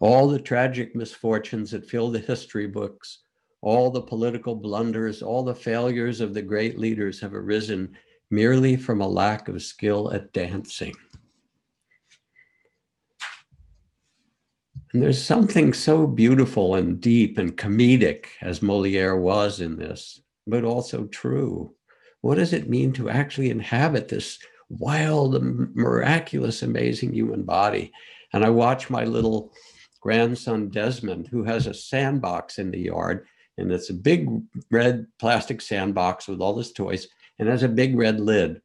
all 0.00 0.28
the 0.28 0.38
tragic 0.38 0.94
misfortunes 0.94 1.70
that 1.70 1.88
fill 1.88 2.10
the 2.10 2.18
history 2.18 2.66
books, 2.66 3.20
all 3.62 3.90
the 3.90 4.02
political 4.02 4.54
blunders, 4.54 5.22
all 5.22 5.42
the 5.42 5.54
failures 5.54 6.20
of 6.20 6.34
the 6.34 6.42
great 6.42 6.78
leaders 6.78 7.20
have 7.20 7.34
arisen 7.34 7.96
merely 8.30 8.76
from 8.76 9.00
a 9.00 9.08
lack 9.08 9.48
of 9.48 9.62
skill 9.62 10.12
at 10.12 10.32
dancing. 10.32 10.94
And 14.92 15.02
there's 15.02 15.22
something 15.22 15.72
so 15.72 16.06
beautiful 16.06 16.76
and 16.76 17.00
deep 17.00 17.36
and 17.36 17.56
comedic, 17.56 18.26
as 18.40 18.62
Moliere 18.62 19.16
was 19.16 19.60
in 19.60 19.76
this, 19.76 20.20
but 20.46 20.64
also 20.64 21.04
true. 21.06 21.74
What 22.20 22.36
does 22.36 22.52
it 22.52 22.70
mean 22.70 22.92
to 22.94 23.10
actually 23.10 23.50
inhabit 23.50 24.08
this 24.08 24.38
wild, 24.68 25.42
miraculous, 25.42 26.62
amazing 26.62 27.14
human 27.14 27.42
body. 27.42 27.92
And 28.32 28.44
I 28.44 28.50
watch 28.50 28.90
my 28.90 29.04
little 29.04 29.52
grandson 30.00 30.68
Desmond, 30.68 31.28
who 31.28 31.44
has 31.44 31.66
a 31.66 31.74
sandbox 31.74 32.58
in 32.58 32.70
the 32.70 32.80
yard, 32.80 33.26
and 33.56 33.72
it's 33.72 33.90
a 33.90 33.94
big 33.94 34.28
red 34.70 35.06
plastic 35.18 35.60
sandbox 35.60 36.28
with 36.28 36.40
all 36.40 36.56
his 36.56 36.72
toys, 36.72 37.08
and 37.38 37.48
has 37.48 37.62
a 37.62 37.68
big 37.68 37.96
red 37.96 38.20
lid. 38.20 38.60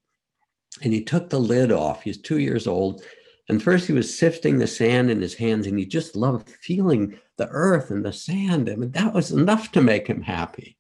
And 0.82 0.94
he 0.94 1.04
took 1.04 1.30
the 1.30 1.40
lid 1.40 1.72
off. 1.72 2.04
He's 2.04 2.22
two 2.22 2.40
years 2.40 2.68
old. 2.68 3.04
And 3.50 3.62
first 3.62 3.88
he 3.88 3.94
was 3.94 4.18
sifting 4.18 4.58
the 4.58 4.68
sand 4.68 5.12
in 5.12 5.22
his 5.22 5.34
hands, 5.34 5.68
and 5.68 5.78
he 5.78 5.86
just 5.86 6.16
loved 6.16 6.50
feeling 6.50 7.20
the 7.38 7.48
earth 7.50 7.92
and 7.92 8.06
the 8.06 8.14
sand. 8.14 8.70
I 8.70 8.76
mean, 8.76 8.92
that 8.92 9.14
was 9.14 9.32
enough 9.32 9.72
to 9.74 9.82
make 9.82 10.08
him 10.08 10.22
happy. 10.22 10.78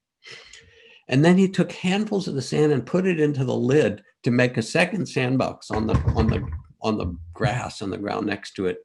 And 1.10 1.24
then 1.26 1.38
he 1.38 1.50
took 1.50 1.72
handfuls 1.72 2.28
of 2.28 2.36
the 2.36 2.42
sand 2.42 2.72
and 2.72 2.86
put 2.86 3.06
it 3.06 3.20
into 3.20 3.44
the 3.44 3.56
lid 3.56 4.02
to 4.24 4.32
make 4.32 4.58
a 4.58 4.62
second 4.62 5.06
sandbox 5.08 5.70
on 5.70 5.86
the 5.86 5.96
on 6.16 6.28
the 6.28 6.48
on 6.82 6.98
the 6.98 7.18
grass 7.34 7.82
on 7.82 7.89
the 7.89 7.98
ground 7.98 8.28
next 8.28 8.54
to 8.54 8.68
it. 8.68 8.78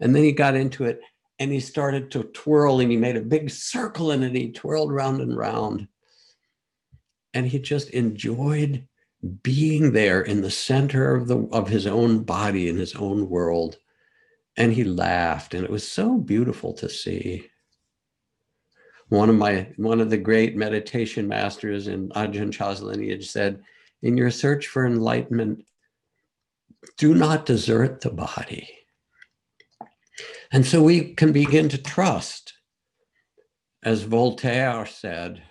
And 0.00 0.14
then 0.14 0.22
he 0.22 0.32
got 0.32 0.56
into 0.56 0.84
it 0.84 1.00
and 1.38 1.50
he 1.50 1.60
started 1.60 2.10
to 2.10 2.24
twirl 2.24 2.80
and 2.80 2.90
he 2.90 2.96
made 2.96 3.16
a 3.16 3.22
big 3.22 3.50
circle 3.50 4.10
in 4.10 4.22
it. 4.22 4.34
He 4.34 4.52
twirled 4.52 4.92
round 4.92 5.20
and 5.20 5.36
round. 5.36 5.88
And 7.32 7.46
he 7.46 7.58
just 7.58 7.90
enjoyed 7.90 8.86
being 9.42 9.92
there 9.92 10.20
in 10.20 10.42
the 10.42 10.50
center 10.50 11.14
of 11.14 11.28
the 11.28 11.38
of 11.50 11.68
his 11.68 11.86
own 11.86 12.22
body 12.22 12.68
in 12.68 12.76
his 12.76 12.94
own 12.94 13.28
world. 13.28 13.78
And 14.56 14.72
he 14.72 14.84
laughed, 14.84 15.54
and 15.54 15.64
it 15.64 15.70
was 15.70 15.88
so 15.88 16.16
beautiful 16.16 16.74
to 16.74 16.88
see. 16.88 17.48
One 19.08 19.28
of 19.28 19.34
my 19.34 19.68
one 19.76 20.00
of 20.00 20.10
the 20.10 20.16
great 20.16 20.56
meditation 20.56 21.26
masters 21.26 21.88
in 21.88 22.10
Ajahn 22.10 22.52
Chah's 22.52 22.82
lineage 22.82 23.28
said, 23.28 23.62
in 24.02 24.16
your 24.16 24.30
search 24.30 24.66
for 24.66 24.86
enlightenment, 24.86 25.64
do 26.98 27.14
not 27.14 27.46
desert 27.46 28.02
the 28.02 28.10
body. 28.10 28.68
And 30.54 30.64
so 30.64 30.80
we 30.80 31.14
can 31.14 31.32
begin 31.32 31.68
to 31.70 31.78
trust. 31.78 32.52
As 33.82 34.04
Voltaire 34.04 34.86
said, 34.86 35.42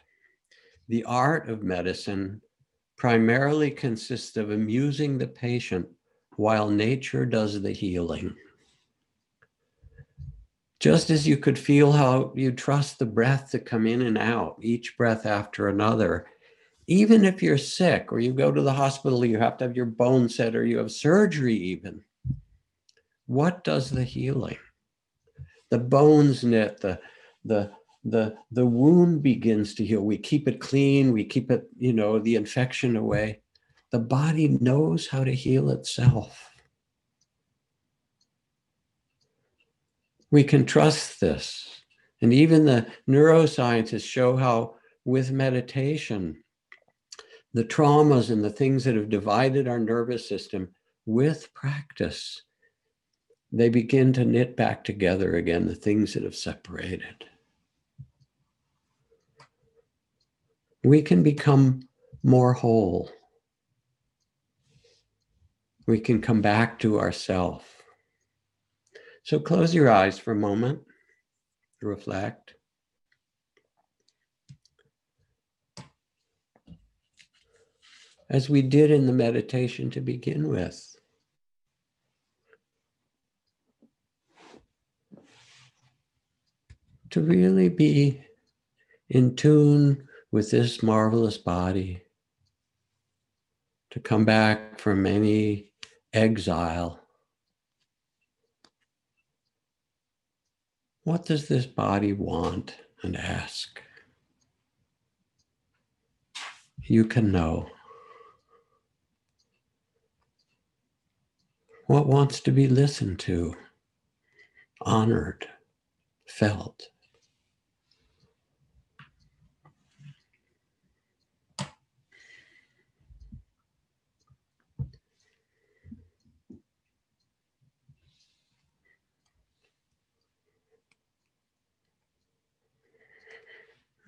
the 0.87 1.03
art 1.03 1.49
of 1.49 1.61
medicine 1.61 2.41
primarily 2.95 3.69
consists 3.69 4.37
of 4.37 4.51
amusing 4.51 5.17
the 5.17 5.27
patient 5.27 5.87
while 6.37 6.69
nature 6.69 7.25
does 7.25 7.61
the 7.61 7.73
healing. 7.73 8.33
Just 10.79 11.09
as 11.09 11.27
you 11.27 11.35
could 11.35 11.59
feel 11.59 11.91
how 11.91 12.31
you 12.33 12.53
trust 12.53 12.97
the 12.97 13.05
breath 13.05 13.51
to 13.51 13.59
come 13.59 13.85
in 13.85 14.03
and 14.03 14.17
out, 14.17 14.55
each 14.61 14.95
breath 14.95 15.25
after 15.25 15.67
another, 15.67 16.27
even 16.87 17.25
if 17.25 17.43
you're 17.43 17.57
sick 17.57 18.13
or 18.13 18.21
you 18.21 18.31
go 18.31 18.53
to 18.53 18.61
the 18.61 18.71
hospital, 18.71 19.25
you 19.25 19.37
have 19.37 19.57
to 19.57 19.65
have 19.65 19.75
your 19.75 19.85
bone 19.85 20.29
set 20.29 20.55
or 20.55 20.63
you 20.63 20.77
have 20.77 20.93
surgery, 20.93 21.57
even. 21.57 22.05
What 23.25 23.65
does 23.65 23.89
the 23.89 24.05
healing? 24.05 24.55
The 25.73 25.79
bones 25.79 26.43
knit, 26.43 26.81
the, 26.81 26.99
the, 27.45 27.71
the, 28.03 28.35
the 28.51 28.63
wound 28.63 29.23
begins 29.23 29.73
to 29.73 29.83
heal. 29.83 30.01
We 30.01 30.19
keep 30.19 30.47
it 30.47 30.59
clean, 30.59 31.11
we 31.11 31.25
keep 31.25 31.49
it, 31.49 31.67
you 31.79 31.93
know, 31.93 32.19
the 32.19 32.35
infection 32.35 32.95
away. 32.95 33.41
The 33.89 33.97
body 33.97 34.49
knows 34.61 35.07
how 35.07 35.23
to 35.23 35.33
heal 35.33 35.71
itself. 35.71 36.51
We 40.29 40.43
can 40.43 40.63
trust 40.67 41.19
this. 41.19 41.67
And 42.21 42.31
even 42.31 42.65
the 42.65 42.85
neuroscientists 43.09 44.05
show 44.05 44.37
how, 44.37 44.75
with 45.05 45.31
meditation, 45.31 46.43
the 47.55 47.65
traumas 47.65 48.29
and 48.29 48.43
the 48.43 48.51
things 48.51 48.83
that 48.83 48.93
have 48.95 49.09
divided 49.09 49.67
our 49.67 49.79
nervous 49.79 50.29
system 50.29 50.69
with 51.07 51.51
practice, 51.55 52.43
they 53.53 53.69
begin 53.69 54.11
to 54.13 54.25
knit 54.25 54.57
back 54.57 54.83
together 54.83 55.35
again 55.35 55.67
the 55.67 55.75
things 55.75 56.13
that 56.13 56.23
have 56.23 56.35
separated. 56.35 57.25
We 60.83 61.03
can 61.03 61.21
become 61.21 61.87
more 62.23 62.53
whole. 62.53 63.11
We 65.85 65.99
can 65.99 66.19
come 66.19 66.41
back 66.41 66.79
to 66.79 66.99
ourself. 66.99 67.83
So 69.23 69.39
close 69.39 69.73
your 69.73 69.89
eyes 69.89 70.17
for 70.17 70.31
a 70.31 70.35
moment, 70.35 70.81
reflect. 71.81 72.55
as 78.29 78.49
we 78.49 78.63
did 78.63 78.89
in 78.89 79.05
the 79.05 79.13
meditation 79.13 79.91
to 79.91 80.01
begin 80.01 80.47
with. 80.47 80.92
To 87.13 87.21
really 87.21 87.69
be 87.69 88.23
in 89.09 89.35
tune 89.35 90.07
with 90.31 90.51
this 90.51 90.81
marvelous 90.81 91.37
body, 91.37 92.01
to 93.91 93.99
come 93.99 94.25
back 94.25 94.79
from 94.79 95.05
any 95.05 95.69
exile. 96.11 96.99
What 101.03 101.25
does 101.25 101.47
this 101.47 101.65
body 101.65 102.13
want 102.13 102.75
and 103.03 103.15
ask? 103.15 103.81
You 106.81 107.05
can 107.05 107.31
know. 107.31 107.69
what 111.87 112.07
wants 112.07 112.39
to 112.39 112.51
be 112.51 112.67
listened 112.67 113.19
to, 113.19 113.53
honored, 114.81 115.45
felt. 116.27 116.89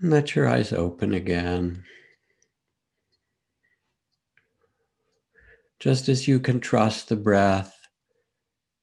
Let 0.01 0.35
your 0.35 0.47
eyes 0.47 0.73
open 0.73 1.13
again. 1.13 1.83
just 5.85 6.09
as 6.09 6.27
you 6.27 6.39
can 6.39 6.59
trust 6.59 7.09
the 7.09 7.15
breath, 7.15 7.87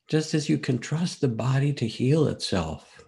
just 0.07 0.35
as 0.35 0.49
you 0.49 0.57
can 0.57 0.79
trust 0.79 1.21
the 1.21 1.27
body 1.27 1.73
to 1.73 1.85
heal 1.85 2.29
itself 2.29 3.03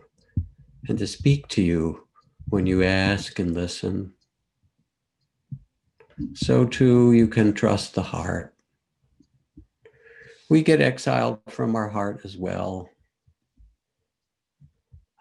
and 0.89 0.99
to 0.99 1.07
speak 1.07 1.47
to 1.47 1.63
you 1.63 2.07
when 2.49 2.67
you 2.67 2.83
ask 2.83 3.39
and 3.39 3.55
listen. 3.55 4.13
So 6.35 6.65
too, 6.65 7.13
you 7.13 7.29
can 7.29 7.53
trust 7.53 7.95
the 7.95 8.03
heart. 8.03 8.55
We 10.51 10.63
get 10.63 10.81
exiled 10.81 11.39
from 11.49 11.77
our 11.77 11.89
heart 11.89 12.23
as 12.25 12.37
well. 12.37 12.89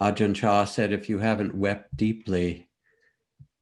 Ajahn 0.01 0.35
Chah 0.35 0.65
said, 0.65 0.91
if 0.91 1.09
you 1.09 1.19
haven't 1.19 1.55
wept 1.55 1.95
deeply, 1.95 2.67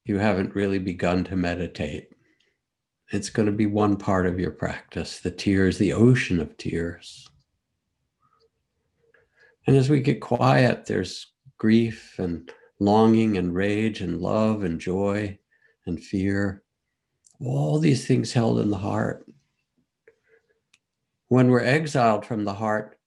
you 0.04 0.18
haven't 0.18 0.54
really 0.54 0.78
begun 0.78 1.24
to 1.24 1.36
meditate. 1.36 2.08
It's 3.12 3.30
going 3.30 3.46
to 3.46 3.52
be 3.52 3.66
one 3.66 3.96
part 3.96 4.26
of 4.26 4.40
your 4.40 4.50
practice 4.50 5.20
the 5.20 5.30
tears, 5.30 5.78
the 5.78 5.92
ocean 5.92 6.40
of 6.40 6.56
tears. 6.56 7.28
And 9.66 9.76
as 9.76 9.88
we 9.88 10.00
get 10.00 10.20
quiet, 10.20 10.86
there's 10.86 11.32
grief 11.58 12.18
and 12.18 12.50
longing 12.80 13.36
and 13.36 13.54
rage 13.54 14.00
and 14.00 14.20
love 14.20 14.64
and 14.64 14.80
joy 14.80 15.38
and 15.86 16.02
fear. 16.02 16.64
All 17.40 17.78
these 17.78 18.06
things 18.06 18.32
held 18.32 18.58
in 18.58 18.70
the 18.70 18.78
heart. 18.78 19.26
When 21.28 21.48
we're 21.48 21.60
exiled 21.60 22.26
from 22.26 22.44
the 22.44 22.54
heart, 22.54 22.98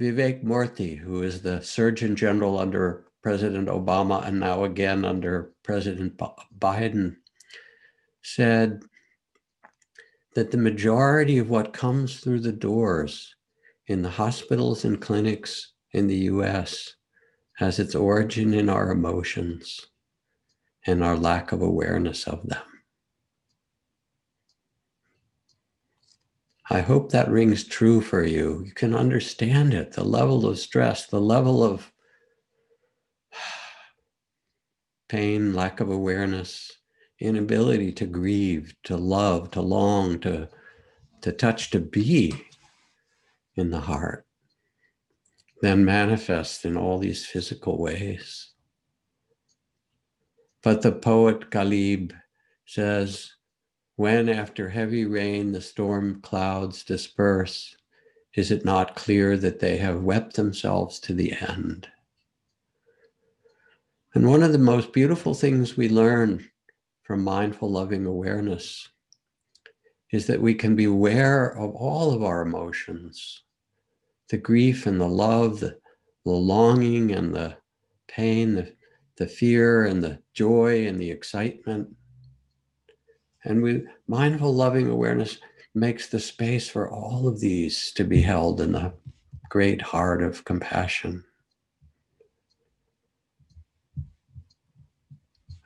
Vivek 0.00 0.44
Murthy, 0.44 0.98
who 0.98 1.22
is 1.22 1.42
the 1.42 1.62
Surgeon 1.62 2.16
General 2.16 2.58
under 2.58 3.06
President 3.22 3.68
Obama 3.68 4.26
and 4.26 4.40
now 4.40 4.64
again 4.64 5.04
under 5.04 5.52
President 5.62 6.20
Biden, 6.58 7.16
said 8.22 8.82
that 10.34 10.50
the 10.50 10.56
majority 10.56 11.38
of 11.38 11.50
what 11.50 11.72
comes 11.72 12.20
through 12.20 12.40
the 12.40 12.52
doors 12.52 13.34
in 13.86 14.02
the 14.02 14.10
hospitals 14.10 14.84
and 14.84 15.00
clinics 15.00 15.72
in 15.92 16.06
the 16.06 16.16
US 16.16 16.94
has 17.54 17.78
its 17.78 17.94
origin 17.94 18.54
in 18.54 18.68
our 18.68 18.90
emotions 18.90 19.80
and 20.86 21.04
our 21.04 21.16
lack 21.16 21.52
of 21.52 21.62
awareness 21.62 22.26
of 22.26 22.46
them. 22.48 22.62
I 26.70 26.80
hope 26.80 27.12
that 27.12 27.30
rings 27.30 27.64
true 27.64 28.00
for 28.00 28.24
you. 28.24 28.62
You 28.64 28.72
can 28.72 28.94
understand 28.94 29.74
it 29.74 29.92
the 29.92 30.04
level 30.04 30.46
of 30.46 30.58
stress, 30.58 31.06
the 31.06 31.20
level 31.20 31.62
of 31.62 31.91
pain, 35.12 35.52
lack 35.52 35.80
of 35.80 35.90
awareness, 35.90 36.72
inability 37.20 37.92
to 37.92 38.06
grieve, 38.06 38.74
to 38.82 38.96
love, 38.96 39.50
to 39.50 39.60
long, 39.60 40.18
to 40.18 40.48
to 41.20 41.30
touch 41.30 41.70
to 41.70 41.78
be 41.78 42.34
in 43.54 43.70
the 43.70 43.78
heart, 43.78 44.26
then 45.60 45.84
manifest 45.84 46.64
in 46.64 46.78
all 46.78 46.98
these 46.98 47.26
physical 47.26 47.78
ways. 47.78 48.52
But 50.62 50.80
the 50.80 50.92
poet 50.92 51.50
Ghalib 51.50 52.14
says, 52.64 53.32
when 53.96 54.30
after 54.30 54.70
heavy 54.70 55.04
rain 55.04 55.52
the 55.52 55.60
storm 55.60 56.22
clouds 56.22 56.84
disperse, 56.84 57.76
is 58.34 58.50
it 58.50 58.64
not 58.64 58.96
clear 58.96 59.36
that 59.36 59.60
they 59.60 59.76
have 59.76 60.02
wept 60.02 60.36
themselves 60.36 60.98
to 61.00 61.12
the 61.12 61.34
end? 61.34 61.86
And 64.14 64.28
one 64.28 64.42
of 64.42 64.52
the 64.52 64.58
most 64.58 64.92
beautiful 64.92 65.34
things 65.34 65.76
we 65.76 65.88
learn 65.88 66.46
from 67.02 67.24
mindful 67.24 67.70
loving 67.70 68.06
awareness 68.06 68.88
is 70.12 70.26
that 70.26 70.40
we 70.40 70.54
can 70.54 70.76
be 70.76 70.84
aware 70.84 71.56
of 71.56 71.74
all 71.74 72.12
of 72.12 72.22
our 72.22 72.42
emotions 72.42 73.42
the 74.28 74.38
grief 74.38 74.86
and 74.86 74.98
the 74.98 75.06
love, 75.06 75.60
the, 75.60 75.78
the 76.24 76.30
longing 76.30 77.12
and 77.12 77.34
the 77.34 77.54
pain, 78.08 78.54
the, 78.54 78.74
the 79.18 79.26
fear 79.26 79.84
and 79.84 80.02
the 80.02 80.18
joy 80.32 80.86
and 80.86 80.98
the 80.98 81.10
excitement. 81.10 81.86
And 83.44 83.62
we 83.62 83.84
mindful 84.06 84.54
loving 84.54 84.88
awareness 84.88 85.38
makes 85.74 86.08
the 86.08 86.18
space 86.18 86.66
for 86.66 86.90
all 86.90 87.28
of 87.28 87.40
these 87.40 87.92
to 87.92 88.04
be 88.04 88.22
held 88.22 88.62
in 88.62 88.72
the 88.72 88.94
great 89.50 89.82
heart 89.82 90.22
of 90.22 90.46
compassion. 90.46 91.22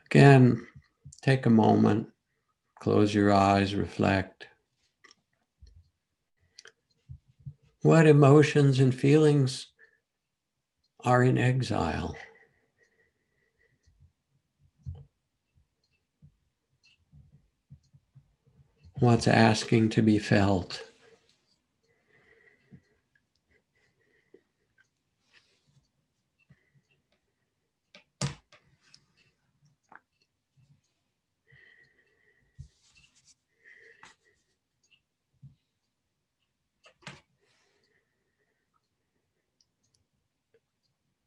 Again, 0.07 0.67
take 1.23 1.47
a 1.47 1.51
moment, 1.51 2.09
close 2.79 3.13
your 3.13 3.33
eyes, 3.33 3.75
reflect. 3.75 4.47
What 7.83 8.07
emotions 8.07 8.79
and 8.79 8.95
feelings 8.95 9.67
are 11.01 11.25
in 11.25 11.39
exile? 11.39 12.17
What's 19.01 19.29
asking 19.29 19.91
to 19.91 20.03
be 20.03 20.19
felt? 20.19 20.86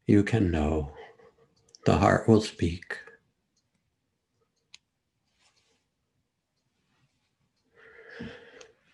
You 0.10 0.24
can 0.24 0.50
know. 0.50 0.91
The 1.86 1.95
heart 1.95 2.28
will 2.28 2.41
speak. 2.41 2.98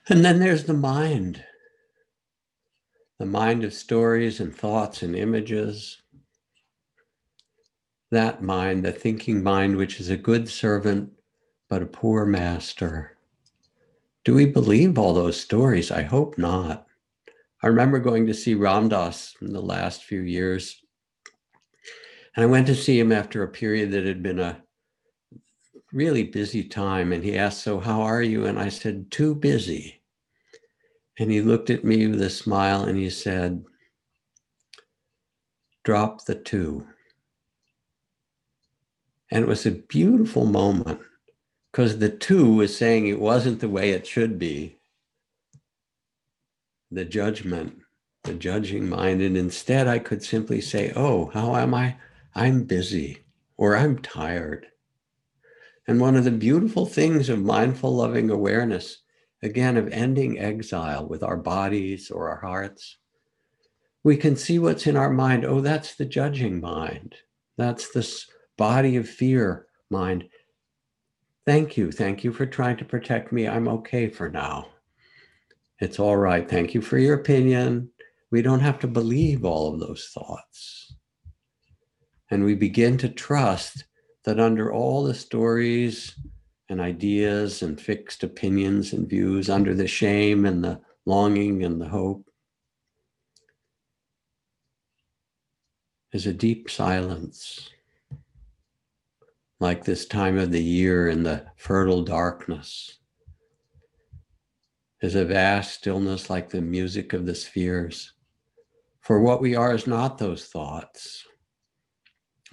And 0.10 0.26
then 0.26 0.40
there's 0.40 0.66
the 0.66 0.74
mind 0.74 1.42
the 3.18 3.26
mind 3.26 3.64
of 3.64 3.74
stories 3.74 4.42
and 4.42 4.54
thoughts 4.54 5.04
and 5.04 5.16
images. 5.16 6.02
That 8.12 8.44
mind, 8.44 8.84
the 8.84 8.92
thinking 8.92 9.42
mind, 9.42 9.78
which 9.78 10.02
is 10.02 10.10
a 10.10 10.18
good 10.18 10.50
servant 10.50 11.14
but 11.70 11.82
a 11.82 11.86
poor 11.86 12.26
master. 12.26 13.16
Do 14.26 14.34
we 14.34 14.48
believe 14.48 14.98
all 14.98 15.14
those 15.14 15.40
stories? 15.40 15.92
I 15.92 16.02
hope 16.02 16.38
not. 16.38 16.88
I 17.64 17.68
remember 17.68 18.00
going 18.00 18.28
to 18.28 18.34
see 18.34 18.54
Ram 18.54 18.90
Dass 18.90 19.34
in 19.42 19.54
the 19.54 19.62
last 19.62 20.04
few 20.04 20.20
years 20.20 20.82
and 22.36 22.44
I 22.44 22.48
went 22.48 22.68
to 22.68 22.76
see 22.76 23.00
him 23.00 23.12
after 23.12 23.44
a 23.44 23.48
period 23.48 23.92
that 23.92 24.06
had 24.06 24.22
been 24.22 24.40
a 24.40 24.62
really 25.94 26.24
busy 26.24 26.64
time. 26.64 27.14
And 27.14 27.24
he 27.24 27.38
asked, 27.38 27.64
So, 27.64 27.80
how 27.80 28.02
are 28.02 28.22
you? 28.22 28.46
And 28.46 28.60
I 28.60 28.70
said, 28.70 29.10
Too 29.10 29.34
busy. 29.34 30.02
And 31.18 31.32
he 31.32 31.42
looked 31.42 31.70
at 31.70 31.86
me 31.86 32.08
with 32.08 32.22
a 32.22 32.30
smile 32.30 32.84
and 32.84 32.98
he 32.98 33.10
said, 33.10 33.64
Drop 35.86 36.26
the 36.26 36.36
two. 36.36 36.86
And 39.32 39.44
it 39.44 39.48
was 39.48 39.66
a 39.66 39.72
beautiful 39.72 40.46
moment 40.46 41.00
because 41.72 42.00
the 42.00 42.10
two 42.10 42.56
was 42.56 42.76
saying 42.76 43.08
it 43.08 43.20
wasn't 43.20 43.62
the 43.62 43.70
way 43.70 43.92
it 43.92 44.06
should 44.06 44.38
be. 44.38 44.78
The 46.92 47.06
judgment, 47.06 47.80
the 48.24 48.34
judging 48.34 48.90
mind. 48.90 49.22
And 49.22 49.38
instead, 49.38 49.88
I 49.88 50.00
could 50.00 50.22
simply 50.22 50.60
say, 50.60 50.92
Oh, 50.98 51.32
how 51.34 51.56
am 51.56 51.74
I? 51.74 51.96
I'm 52.36 52.64
busy 52.64 53.24
or 53.58 53.78
I'm 53.78 54.00
tired. 54.00 54.68
And 55.88 56.02
one 56.02 56.16
of 56.16 56.26
the 56.26 56.32
beautiful 56.32 56.86
things 56.86 57.30
of 57.30 57.42
mindful 57.42 57.96
loving 57.96 58.30
awareness, 58.30 59.04
again, 59.42 59.78
of 59.78 59.88
ending 59.90 60.38
exile 60.40 61.08
with 61.08 61.24
our 61.24 61.38
bodies 61.38 62.12
or 62.12 62.30
our 62.30 62.42
hearts, 62.42 62.98
we 64.04 64.18
can 64.18 64.36
see 64.36 64.60
what's 64.60 64.86
in 64.86 64.98
our 64.98 65.12
mind. 65.12 65.46
Oh, 65.46 65.62
that's 65.62 65.96
the 65.96 66.06
judging 66.06 66.60
mind. 66.60 67.16
That's 67.58 67.92
this 67.92 68.28
body 68.58 68.98
of 68.98 69.08
fear 69.08 69.68
mind. 69.90 70.26
Thank 71.46 71.78
you. 71.78 71.92
Thank 71.92 72.24
you 72.24 72.34
for 72.34 72.46
trying 72.46 72.78
to 72.78 72.86
protect 72.86 73.32
me. 73.32 73.48
I'm 73.48 73.68
okay 73.68 74.10
for 74.10 74.30
now. 74.30 74.68
It's 75.80 76.00
all 76.00 76.18
right. 76.18 76.50
Thank 76.50 76.74
you 76.74 76.82
for 76.82 76.98
your 76.98 77.16
opinion. 77.16 77.90
We 78.32 78.42
don't 78.42 78.62
have 78.62 78.80
to 78.80 78.88
believe 78.88 79.46
all 79.46 79.74
of 79.74 79.80
those 79.80 80.10
thoughts. 80.14 80.85
And 82.36 82.44
we 82.44 82.54
begin 82.54 82.98
to 82.98 83.08
trust 83.08 83.86
that 84.26 84.42
under 84.42 84.70
all 84.70 85.06
the 85.06 85.14
stories 85.14 86.20
and 86.68 86.82
ideas 86.82 87.62
and 87.62 87.80
fixed 87.80 88.26
opinions 88.26 88.92
and 88.92 89.08
views, 89.08 89.50
under 89.50 89.74
the 89.74 89.88
shame 89.88 90.46
and 90.46 90.62
the 90.62 90.82
longing 91.06 91.64
and 91.64 91.80
the 91.80 91.88
hope, 91.88 92.30
is 96.12 96.28
a 96.28 96.34
deep 96.34 96.70
silence, 96.70 97.70
like 99.62 99.86
this 99.86 100.06
time 100.06 100.38
of 100.38 100.52
the 100.52 100.62
year 100.62 101.08
in 101.08 101.24
the 101.24 101.46
fertile 101.56 102.04
darkness. 102.04 102.98
Is 105.02 105.16
a 105.16 105.24
vast 105.24 105.76
stillness 105.76 106.30
like 106.30 106.50
the 106.50 106.60
music 106.60 107.14
of 107.14 107.26
the 107.26 107.36
spheres. 107.36 108.12
For 109.00 109.22
what 109.22 109.40
we 109.40 109.56
are 109.56 109.74
is 109.74 109.88
not 109.88 110.18
those 110.18 110.48
thoughts 110.48 111.26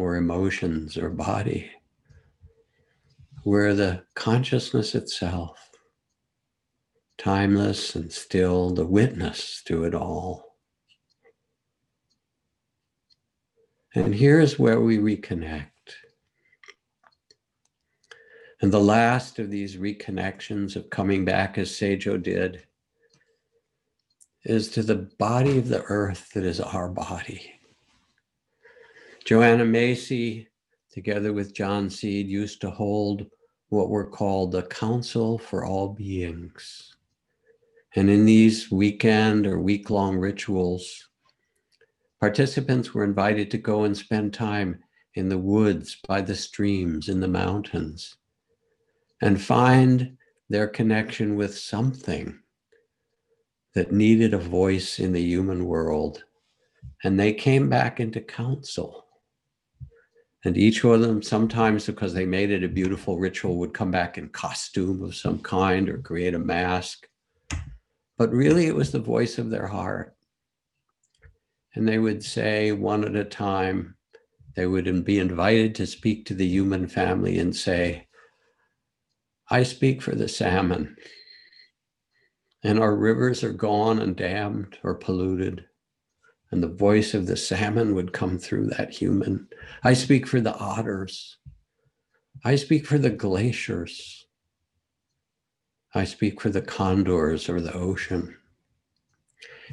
or 0.03 0.17
emotions 0.17 0.99
or 0.99 1.09
body. 1.09 1.71
We're 3.45 3.73
the 3.73 4.03
consciousness 4.17 4.97
itself, 4.97 5.71
timeless 7.19 7.95
and 7.95 8.13
still, 8.13 8.71
the 8.71 8.85
witness 8.85 9.63
to 9.67 9.85
it 9.85 9.95
all. 9.95 10.57
And 13.95 14.13
here's 14.13 14.59
where 14.59 14.81
we 14.81 14.99
reconnect. 14.99 15.69
And 18.61 18.73
the 18.73 18.81
last 18.81 19.39
of 19.39 19.51
these 19.51 19.77
reconnections 19.77 20.75
of 20.75 20.91
coming 20.91 21.25
back 21.25 21.59
as 21.59 21.71
Seijo 21.71 22.21
did 22.21 22.65
is 24.45 24.69
to 24.71 24.83
the 24.83 24.97
body 24.97 25.59
of 25.59 25.69
the 25.69 25.83
earth 25.83 26.31
that 26.35 26.45
is 26.45 26.59
our 26.59 26.89
body. 26.89 27.53
Joanna 29.25 29.65
Macy, 29.65 30.49
together 30.91 31.33
with 31.33 31.55
John 31.55 31.89
Seed, 31.89 32.27
used 32.27 32.61
to 32.63 32.71
hold 32.71 33.27
what 33.69 33.89
were 33.89 34.11
called 34.11 34.51
the 34.51 34.65
Council 34.65 35.39
for 35.39 35.65
All 35.65 35.91
Beings. 35.91 36.97
And 37.95 38.11
in 38.11 38.25
these 38.25 38.71
weekend 38.73 39.47
or 39.47 39.61
week 39.61 39.91
long 39.91 40.19
rituals, 40.19 41.09
participants 42.19 42.93
were 42.93 43.05
invited 43.05 43.49
to 43.53 43.59
go 43.59 43.85
and 43.85 43.97
spend 43.97 44.35
time 44.35 44.83
in 45.15 45.29
the 45.29 45.39
woods, 45.39 45.99
by 46.09 46.21
the 46.21 46.35
streams, 46.35 47.09
in 47.09 47.21
the 47.21 47.29
mountains, 47.29 48.17
and 49.21 49.41
find 49.41 50.17
their 50.49 50.67
connection 50.67 51.37
with 51.37 51.57
something 51.57 52.41
that 53.75 53.93
needed 53.93 54.35
a 54.35 54.39
voice 54.39 54.99
in 54.99 55.13
the 55.13 55.23
human 55.23 55.67
world. 55.67 56.25
And 57.05 57.21
they 57.21 57.33
came 57.33 57.69
back 57.69 58.01
into 58.01 58.21
council 58.21 59.07
and 60.45 60.57
each 60.57 60.85
of 60.85 61.01
them, 61.01 61.23
sometimes 61.23 61.87
because 61.87 62.15
they 62.15 62.27
made 62.27 62.51
it 62.51 62.65
a 62.65 62.69
beautiful 62.69 63.19
ritual, 63.19 63.59
would 63.59 63.73
come 63.73 63.91
back 63.91 64.19
in 64.19 64.29
costume 64.29 65.03
of 65.03 65.15
some 65.15 65.39
kind 65.39 65.89
or 65.89 65.99
create 65.99 66.35
a 66.35 66.39
mask. 66.39 67.07
But 68.19 68.33
really, 68.33 68.67
it 68.67 68.75
was 68.75 68.91
the 68.91 68.99
voice 68.99 69.39
of 69.39 69.51
their 69.51 69.69
heart. 69.69 70.17
And 71.75 71.89
they 71.89 71.99
would 71.99 72.25
say 72.25 72.73
one 72.73 73.05
at 73.05 73.15
a 73.15 73.25
time, 73.25 73.97
they 74.55 74.67
would 74.67 75.05
be 75.05 75.19
invited 75.19 75.75
to 75.77 75.87
speak 75.87 76.27
to 76.27 76.35
the 76.35 76.47
human 76.47 76.89
family 76.89 77.39
and 77.39 77.55
say, 77.55 78.09
I 79.49 79.63
speak 79.63 80.03
for 80.03 80.15
the 80.15 80.29
salmon. 80.29 80.97
and 82.65 82.79
our 82.79 82.95
rivers 82.95 83.43
are 83.43 83.53
gone 83.53 83.99
and 83.99 84.17
dammed 84.17 84.79
or 84.83 84.95
polluted, 84.95 85.65
and 86.53 86.63
the 86.63 86.69
voice 86.69 87.15
of 87.15 87.27
the 87.27 87.37
salmon 87.37 87.95
would 87.95 88.13
come 88.13 88.39
through 88.39 88.67
that 88.67 88.91
human. 88.91 89.49
I 89.83 89.95
speak 89.95 90.27
for 90.27 90.41
the 90.41 90.55
otters. 90.55 91.39
I 92.45 92.57
speak 92.57 92.87
for 92.87 92.99
the 92.99 93.11
glaciers. 93.11 94.27
I 95.95 96.05
speak 96.05 96.41
for 96.41 96.51
the 96.51 96.63
condors 96.63 97.49
or 97.49 97.61
the 97.61 97.73
ocean. 97.73 98.37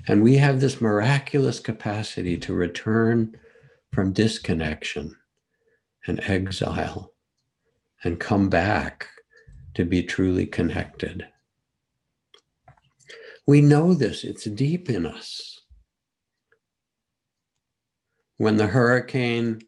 And 0.08 0.24
we 0.24 0.38
have 0.38 0.62
this 0.62 0.80
miraculous 0.80 1.60
capacity 1.60 2.38
to 2.38 2.54
return 2.54 3.38
from 3.92 4.14
disconnection 4.14 5.16
and 6.08 6.22
exile 6.22 7.12
and 8.04 8.20
come 8.20 8.50
back 8.50 9.08
to 9.74 9.84
be 9.84 10.02
truly 10.02 10.46
connected. 10.46 11.28
We 13.46 13.60
know 13.60 13.94
this, 13.94 14.24
it's 14.24 14.46
deep 14.46 14.90
in 14.90 15.06
us. 15.06 15.59
When 18.40 18.56
the 18.56 18.68
hurricane 18.68 19.60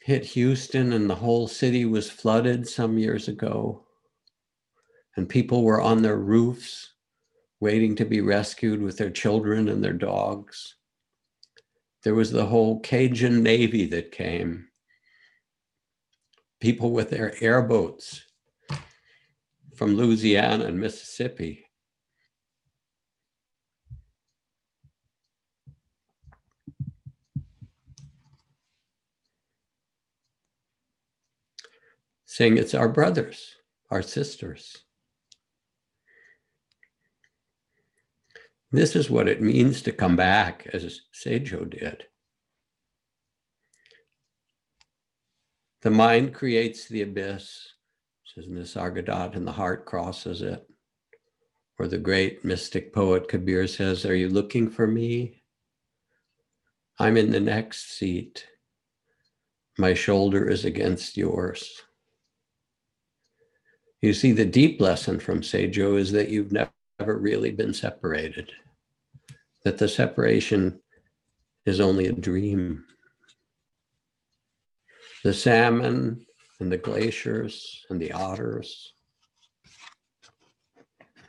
hit 0.00 0.24
Houston 0.26 0.92
and 0.92 1.10
the 1.10 1.16
whole 1.16 1.48
city 1.48 1.84
was 1.84 2.08
flooded 2.08 2.68
some 2.68 2.98
years 2.98 3.26
ago, 3.26 3.84
and 5.16 5.28
people 5.28 5.64
were 5.64 5.80
on 5.80 6.02
their 6.02 6.18
roofs 6.18 6.94
waiting 7.58 7.96
to 7.96 8.04
be 8.04 8.20
rescued 8.20 8.80
with 8.80 8.96
their 8.96 9.10
children 9.10 9.68
and 9.68 9.82
their 9.82 9.92
dogs. 9.92 10.76
There 12.04 12.14
was 12.14 12.30
the 12.30 12.46
whole 12.46 12.78
Cajun 12.78 13.42
Navy 13.42 13.86
that 13.86 14.12
came, 14.12 14.68
people 16.60 16.92
with 16.92 17.10
their 17.10 17.34
airboats 17.42 18.22
from 19.74 19.96
Louisiana 19.96 20.66
and 20.66 20.78
Mississippi. 20.78 21.65
Saying 32.36 32.58
it's 32.58 32.74
our 32.74 32.90
brothers, 32.90 33.56
our 33.90 34.02
sisters. 34.02 34.76
This 38.70 38.94
is 38.94 39.08
what 39.08 39.26
it 39.26 39.40
means 39.40 39.80
to 39.80 39.90
come 39.90 40.16
back, 40.16 40.68
as 40.74 41.00
Seijo 41.14 41.64
did. 41.70 42.04
The 45.80 45.90
mind 45.90 46.34
creates 46.34 46.86
the 46.86 47.00
abyss, 47.00 47.72
says 48.26 48.48
Nisargadatta, 48.48 49.34
and 49.34 49.46
the 49.46 49.52
heart 49.52 49.86
crosses 49.86 50.42
it. 50.42 50.62
Or 51.78 51.88
the 51.88 51.96
great 51.96 52.44
mystic 52.44 52.92
poet 52.92 53.28
Kabir 53.28 53.66
says, 53.66 54.04
Are 54.04 54.14
you 54.14 54.28
looking 54.28 54.68
for 54.68 54.86
me? 54.86 55.42
I'm 56.98 57.16
in 57.16 57.30
the 57.30 57.40
next 57.40 57.96
seat. 57.96 58.46
My 59.78 59.94
shoulder 59.94 60.46
is 60.50 60.66
against 60.66 61.16
yours. 61.16 61.85
You 64.06 64.14
see, 64.14 64.30
the 64.30 64.44
deep 64.44 64.80
lesson 64.80 65.18
from 65.18 65.40
Seijo 65.40 65.98
is 65.98 66.12
that 66.12 66.28
you've 66.28 66.52
never 66.52 67.18
really 67.18 67.50
been 67.50 67.74
separated, 67.74 68.52
that 69.64 69.78
the 69.78 69.88
separation 69.88 70.80
is 71.64 71.80
only 71.80 72.06
a 72.06 72.12
dream. 72.12 72.84
The 75.24 75.34
salmon 75.34 76.24
and 76.60 76.70
the 76.70 76.76
glaciers 76.76 77.84
and 77.90 78.00
the 78.00 78.12
otters 78.12 78.92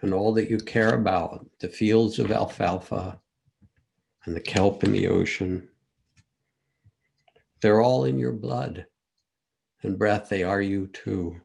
and 0.04 0.14
all 0.14 0.32
that 0.36 0.52
you 0.52 0.60
care 0.60 0.94
about, 0.94 1.50
the 1.60 1.70
fields 1.70 2.20
of 2.20 2.32
alfalfa 2.32 3.20
and 4.26 4.36
the 4.36 4.40
kelp 4.40 4.84
in 4.84 4.92
the 4.92 5.08
ocean, 5.08 5.68
they're 7.60 7.82
all 7.82 8.06
in 8.06 8.20
your 8.20 8.34
blood 8.34 8.86
and 9.82 9.98
breath, 9.98 10.30
they 10.30 10.44
are 10.44 10.62
you 10.62 10.86
too 10.94 11.42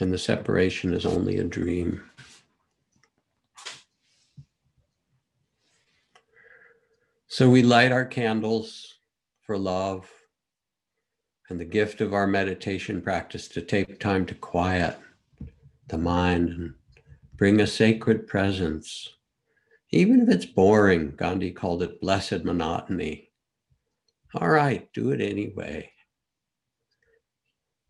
and 0.00 0.12
the 0.12 0.18
separation 0.18 0.92
is 0.92 1.06
only 1.06 1.38
a 1.38 1.44
dream. 1.44 2.02
So 7.28 7.50
we 7.50 7.62
light 7.62 7.92
our 7.92 8.04
candles 8.04 8.94
for 9.42 9.58
love 9.58 10.10
and 11.48 11.58
the 11.58 11.64
gift 11.64 12.00
of 12.00 12.14
our 12.14 12.26
meditation 12.26 13.02
practice 13.02 13.48
to 13.48 13.60
take 13.60 13.98
time 14.00 14.24
to 14.26 14.34
quiet 14.34 14.98
the 15.88 15.98
mind 15.98 16.48
and 16.48 16.74
bring 17.36 17.60
a 17.60 17.66
sacred 17.66 18.26
presence. 18.26 19.08
Even 19.90 20.20
if 20.20 20.28
it's 20.28 20.46
boring, 20.46 21.14
Gandhi 21.16 21.50
called 21.50 21.82
it 21.82 22.00
blessed 22.00 22.44
monotony. 22.44 23.30
All 24.34 24.48
right, 24.48 24.88
do 24.92 25.10
it 25.10 25.20
anyway 25.20 25.93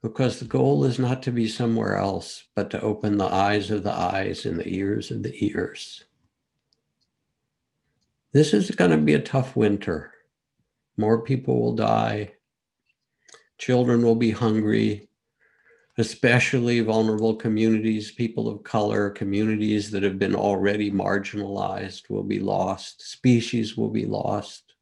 because 0.04 0.38
the 0.38 0.44
goal 0.44 0.84
is 0.84 0.98
not 0.98 1.22
to 1.22 1.32
be 1.32 1.48
somewhere 1.48 1.96
else, 1.96 2.44
but 2.54 2.68
to 2.68 2.80
open 2.82 3.16
the 3.16 3.24
eyes 3.24 3.70
of 3.70 3.84
the 3.84 3.90
eyes 3.90 4.44
and 4.44 4.60
the 4.60 4.68
ears 4.68 5.10
of 5.10 5.22
the 5.22 5.34
ears. 5.42 6.04
This 8.32 8.52
is 8.52 8.70
going 8.70 8.90
to 8.90 8.98
be 8.98 9.14
a 9.14 9.18
tough 9.18 9.56
winter. 9.56 10.12
More 10.98 11.22
people 11.22 11.58
will 11.58 11.74
die. 11.74 12.34
Children 13.56 14.02
will 14.02 14.14
be 14.14 14.30
hungry, 14.30 15.08
especially 15.96 16.80
vulnerable 16.80 17.36
communities, 17.36 18.12
people 18.12 18.46
of 18.46 18.62
color, 18.62 19.08
communities 19.08 19.90
that 19.92 20.02
have 20.02 20.18
been 20.18 20.34
already 20.34 20.90
marginalized 20.90 22.10
will 22.10 22.24
be 22.24 22.40
lost, 22.40 23.00
species 23.00 23.74
will 23.74 23.88
be 23.88 24.04
lost. 24.04 24.74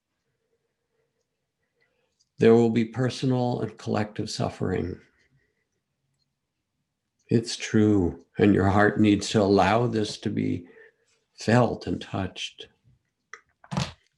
There 2.41 2.55
will 2.55 2.70
be 2.70 2.87
personal 2.87 3.61
and 3.61 3.79
collective 3.79 4.29
suffering. 4.29 4.99
It's 7.35 7.57
true. 7.57 8.26
And 8.37 8.55
your 8.55 8.68
heart 8.68 9.01
needs 9.01 9.30
to 9.30 9.41
allow 9.41 9.87
this 9.87 10.18
to 10.18 10.28
be 10.28 10.66
felt 11.39 11.87
and 11.87 11.99
touched. 11.99 12.68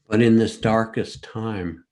But 0.08 0.20
in 0.20 0.36
this 0.36 0.56
darkest 0.56 1.22
time, 1.22 1.84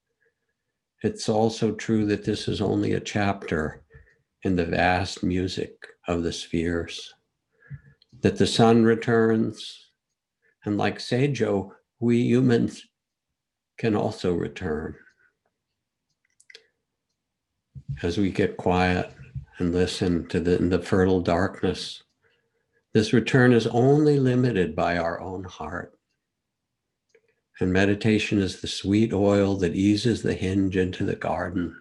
it's 1.05 1.29
also 1.29 1.77
true 1.77 2.07
that 2.07 2.25
this 2.25 2.49
is 2.49 2.61
only 2.61 2.95
a 2.95 3.01
chapter 3.01 3.85
in 4.43 4.57
the 4.57 4.65
vast 4.65 5.23
music 5.23 5.87
of 6.09 6.25
the 6.25 6.33
spheres. 6.33 7.15
That 8.23 8.37
the 8.37 8.47
sun 8.47 8.83
returns, 8.83 9.91
and 10.65 10.77
like 10.77 10.99
Seijo, 10.99 11.71
we 12.01 12.19
humans 12.19 12.85
can 13.79 13.95
also 13.95 14.35
return 14.35 14.97
as 18.03 18.19
we 18.19 18.31
get 18.31 18.57
quiet 18.57 19.13
and 19.59 19.73
listen 19.73 20.27
to 20.29 20.41
the, 20.41 20.57
the 20.57 20.79
fertile 20.79 21.21
darkness. 21.21 22.03
This 22.93 23.13
return 23.13 23.53
is 23.53 23.67
only 23.69 24.19
limited 24.19 24.77
by 24.77 24.99
our 24.99 25.21
own 25.21 25.45
heart. 25.45 25.99
And 27.61 27.73
meditation 27.73 28.41
is 28.41 28.61
the 28.61 28.67
sweet 28.67 29.13
oil 29.13 29.57
that 29.57 29.75
eases 29.75 30.23
the 30.23 30.35
hinge 30.35 30.77
into 30.77 31.05
the 31.05 31.17
garden. 31.17 31.77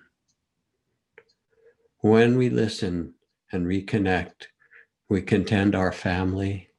When 1.99 2.37
we 2.37 2.49
listen 2.49 3.15
and 3.51 3.65
reconnect, 3.65 4.47
we 5.09 5.21
contend 5.21 5.75
our 5.75 5.91
family. 5.91 6.69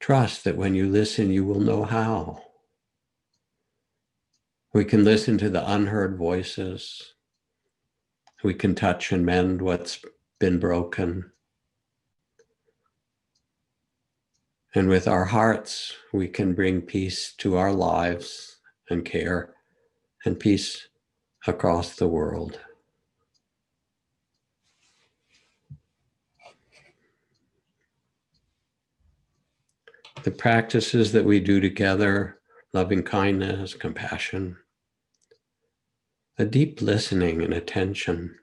Trust 0.00 0.44
that 0.44 0.56
when 0.56 0.74
you 0.74 0.88
listen, 0.88 1.30
you 1.30 1.44
will 1.44 1.60
know 1.60 1.84
how. 1.84 2.42
We 4.72 4.84
can 4.84 5.04
listen 5.04 5.38
to 5.38 5.48
the 5.48 5.68
unheard 5.68 6.18
voices 6.18 7.14
we 8.46 8.54
can 8.54 8.76
touch 8.76 9.10
and 9.10 9.26
mend 9.26 9.60
what's 9.60 9.98
been 10.38 10.60
broken. 10.60 11.32
And 14.72 14.88
with 14.88 15.08
our 15.08 15.24
hearts, 15.24 15.94
we 16.12 16.28
can 16.28 16.54
bring 16.54 16.80
peace 16.80 17.32
to 17.38 17.56
our 17.56 17.72
lives 17.72 18.58
and 18.88 19.04
care 19.04 19.52
and 20.24 20.38
peace 20.38 20.86
across 21.48 21.96
the 21.96 22.06
world. 22.06 22.60
The 30.22 30.30
practices 30.30 31.10
that 31.10 31.24
we 31.24 31.40
do 31.40 31.60
together, 31.60 32.38
loving 32.72 33.02
kindness, 33.02 33.74
compassion, 33.74 34.56
a 36.38 36.44
deep 36.44 36.82
listening 36.82 37.42
and 37.42 37.54
attention. 37.54 38.36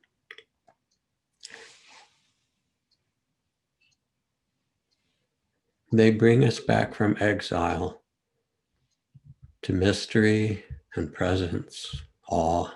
They 5.92 6.10
bring 6.10 6.44
us 6.44 6.60
back 6.60 6.96
from 6.96 7.18
exile 7.20 8.02
to 9.62 9.74
mystery 9.74 10.66
and 10.96 11.14
presence, 11.14 12.02
awe, 12.28 12.72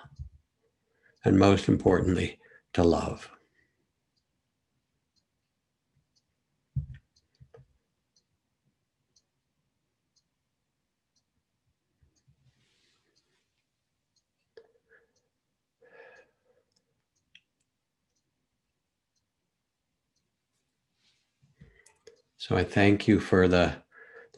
and 1.24 1.36
most 1.36 1.68
importantly, 1.68 2.38
to 2.74 2.84
love. 2.84 3.28
So 22.48 22.56
I 22.56 22.64
thank 22.64 23.06
you 23.06 23.20
for 23.20 23.46
the 23.46 23.74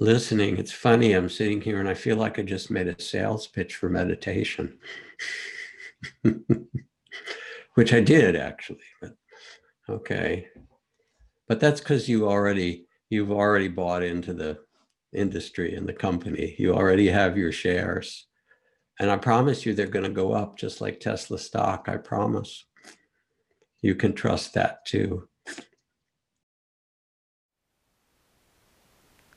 listening. 0.01 0.57
It's 0.57 0.73
funny, 0.73 1.13
I'm 1.13 1.29
sitting 1.29 1.61
here 1.61 1.79
and 1.79 1.89
I 1.89 1.95
feel 1.95 2.17
like 2.17 2.41
I 2.41 2.43
just 2.43 2.69
made 2.69 2.89
a 2.89 3.01
sales 3.01 3.47
pitch 3.47 3.77
for 3.77 3.89
meditation, 3.89 4.81
which 7.75 7.93
I 7.93 8.01
did 8.01 8.35
actually, 8.35 8.81
but 9.01 9.13
okay. 9.89 10.49
But 11.47 11.61
that's 11.61 11.81
because 11.81 12.09
you 12.09 12.29
already 12.29 12.89
you've 13.11 13.31
already 13.31 13.69
bought 13.69 14.03
into 14.03 14.35
the 14.35 14.59
industry 15.13 15.77
and 15.77 15.89
the 15.89 15.93
company. 15.93 16.57
You 16.59 16.75
already 16.75 17.07
have 17.11 17.39
your 17.39 17.53
shares. 17.53 18.27
And 18.99 19.09
I 19.09 19.19
promise 19.19 19.65
you 19.65 19.73
they're 19.73 19.87
going 19.87 20.05
to 20.05 20.11
go 20.11 20.33
up 20.33 20.59
just 20.59 20.81
like 20.81 20.99
Tesla 20.99 21.39
stock. 21.39 21.85
I 21.87 21.97
promise. 21.97 22.67
You 23.83 23.95
can 23.95 24.15
trust 24.15 24.55
that 24.55 24.85
too. 24.85 25.30